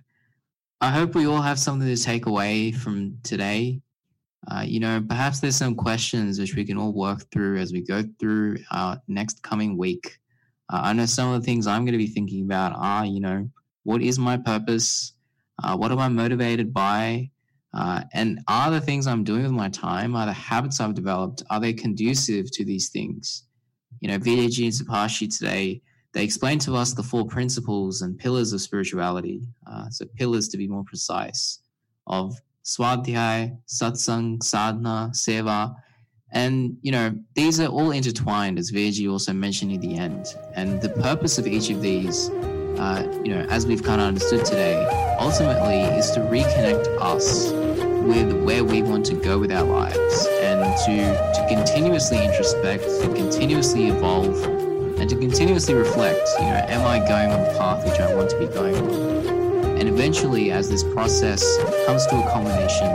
I 0.80 0.90
hope 0.90 1.14
we 1.14 1.28
all 1.28 1.40
have 1.40 1.60
something 1.60 1.86
to 1.86 2.02
take 2.02 2.26
away 2.26 2.72
from 2.72 3.18
today. 3.22 3.80
Uh, 4.50 4.64
you 4.66 4.80
know, 4.80 5.00
perhaps 5.08 5.38
there's 5.38 5.54
some 5.54 5.76
questions 5.76 6.40
which 6.40 6.56
we 6.56 6.64
can 6.64 6.76
all 6.76 6.92
work 6.92 7.30
through 7.30 7.58
as 7.58 7.72
we 7.72 7.82
go 7.82 8.02
through 8.18 8.58
our 8.72 9.00
next 9.06 9.44
coming 9.44 9.76
week. 9.76 10.18
Uh, 10.72 10.80
I 10.82 10.92
know 10.92 11.06
some 11.06 11.32
of 11.32 11.40
the 11.40 11.46
things 11.46 11.68
I'm 11.68 11.84
going 11.84 11.92
to 11.92 11.98
be 11.98 12.08
thinking 12.08 12.44
about 12.44 12.72
are, 12.76 13.06
you 13.06 13.20
know, 13.20 13.48
what 13.84 14.02
is 14.02 14.18
my 14.18 14.38
purpose? 14.38 15.12
Uh, 15.62 15.76
what 15.76 15.92
am 15.92 16.00
I 16.00 16.08
motivated 16.08 16.74
by? 16.74 17.30
Uh, 17.72 18.02
and 18.12 18.40
are 18.48 18.72
the 18.72 18.80
things 18.80 19.06
I'm 19.06 19.22
doing 19.22 19.44
with 19.44 19.52
my 19.52 19.68
time, 19.68 20.16
are 20.16 20.26
the 20.26 20.32
habits 20.32 20.80
I've 20.80 20.94
developed, 20.94 21.44
are 21.48 21.60
they 21.60 21.72
conducive 21.72 22.50
to 22.54 22.64
these 22.64 22.88
things? 22.88 23.44
You 24.00 24.08
know, 24.08 24.18
VAG 24.18 24.58
and 24.60 24.72
Subhashji 24.72 25.36
today 25.36 25.82
they 26.14 26.24
explained 26.24 26.60
to 26.62 26.74
us 26.74 26.94
the 26.94 27.02
four 27.02 27.26
principles 27.26 28.02
and 28.02 28.18
pillars 28.18 28.52
of 28.52 28.60
spirituality. 28.60 29.42
Uh, 29.66 29.88
so, 29.90 30.06
pillars 30.16 30.48
to 30.48 30.56
be 30.56 30.66
more 30.66 30.84
precise 30.84 31.60
of 32.06 32.34
swadhyay, 32.64 33.56
satsang, 33.66 34.42
sadhana, 34.42 35.10
seva. 35.12 35.74
And, 36.32 36.76
you 36.82 36.92
know, 36.92 37.14
these 37.34 37.60
are 37.60 37.68
all 37.68 37.90
intertwined, 37.90 38.58
as 38.58 38.70
Virji 38.70 39.10
also 39.10 39.32
mentioned 39.32 39.72
in 39.72 39.80
the 39.80 39.96
end. 39.96 40.34
And 40.54 40.80
the 40.80 40.90
purpose 40.90 41.38
of 41.38 41.46
each 41.46 41.70
of 41.70 41.80
these, 41.80 42.28
uh, 42.78 43.20
you 43.24 43.34
know, 43.34 43.46
as 43.48 43.66
we've 43.66 43.82
kind 43.82 44.00
of 44.00 44.08
understood 44.08 44.44
today, 44.44 44.86
ultimately 45.18 45.80
is 45.96 46.10
to 46.12 46.20
reconnect 46.20 47.00
us 47.00 47.52
with 48.08 48.42
where 48.42 48.64
we 48.64 48.82
want 48.82 49.04
to 49.06 49.14
go 49.14 49.38
with 49.38 49.52
our 49.52 49.64
lives 49.64 50.26
and 50.40 50.60
to, 50.86 50.96
to 51.34 51.46
continuously 51.54 52.16
introspect, 52.24 52.82
to 53.02 53.12
continuously 53.14 53.88
evolve, 53.88 54.42
and 54.98 55.08
to 55.10 55.16
continuously 55.16 55.74
reflect, 55.74 56.26
you 56.38 56.46
know, 56.46 56.64
am 56.68 56.86
I 56.86 57.06
going 57.06 57.30
on 57.30 57.42
the 57.44 57.58
path 57.58 57.84
which 57.84 58.00
I 58.00 58.14
want 58.14 58.30
to 58.30 58.38
be 58.38 58.46
going 58.46 58.74
on? 58.76 59.78
And 59.78 59.88
eventually, 59.88 60.50
as 60.50 60.70
this 60.70 60.82
process 60.82 61.44
comes 61.86 62.06
to 62.06 62.16
a 62.16 62.30
culmination, 62.32 62.88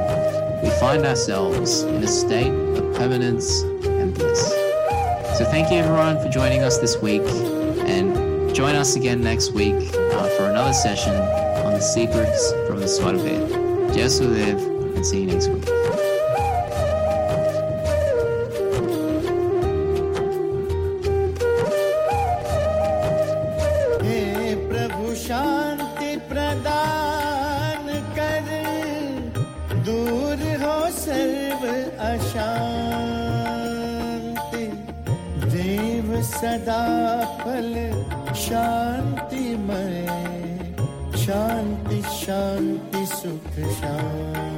we 0.64 0.70
find 0.80 1.06
ourselves 1.06 1.84
in 1.84 2.04
a 2.04 2.08
state 2.08 2.52
of 2.52 2.96
permanence 2.96 3.62
and 3.62 4.14
bliss. 4.16 4.50
So, 5.38 5.46
thank 5.46 5.72
you 5.72 5.78
everyone 5.78 6.20
for 6.20 6.30
joining 6.30 6.64
us 6.64 6.80
this 6.80 6.98
week, 6.98 7.22
and 7.86 8.54
join 8.54 8.76
us 8.76 8.96
again 8.96 9.22
next 9.22 9.52
week 9.52 9.76
uh, 9.76 10.28
for 10.36 10.50
another 10.50 10.74
session 10.74 11.14
on 11.64 11.74
the 11.74 11.82
secrets 11.82 12.52
from 12.68 12.80
the 12.80 12.88
Swarved. 12.88 13.64
Jai 13.94 14.06
Sudev, 14.10 14.73
and 14.96 15.06
see 15.06 15.22
you 15.22 15.28
next 15.28 15.48
week. 15.48 15.64
शांति 25.54 26.14
सदा 36.24 36.82
फल 37.40 37.74
शांति 38.44 39.46
मय 39.68 40.06
शांति 41.26 42.02
शांति 42.16 43.06
सुख 43.16 43.60
शांति 43.80 44.53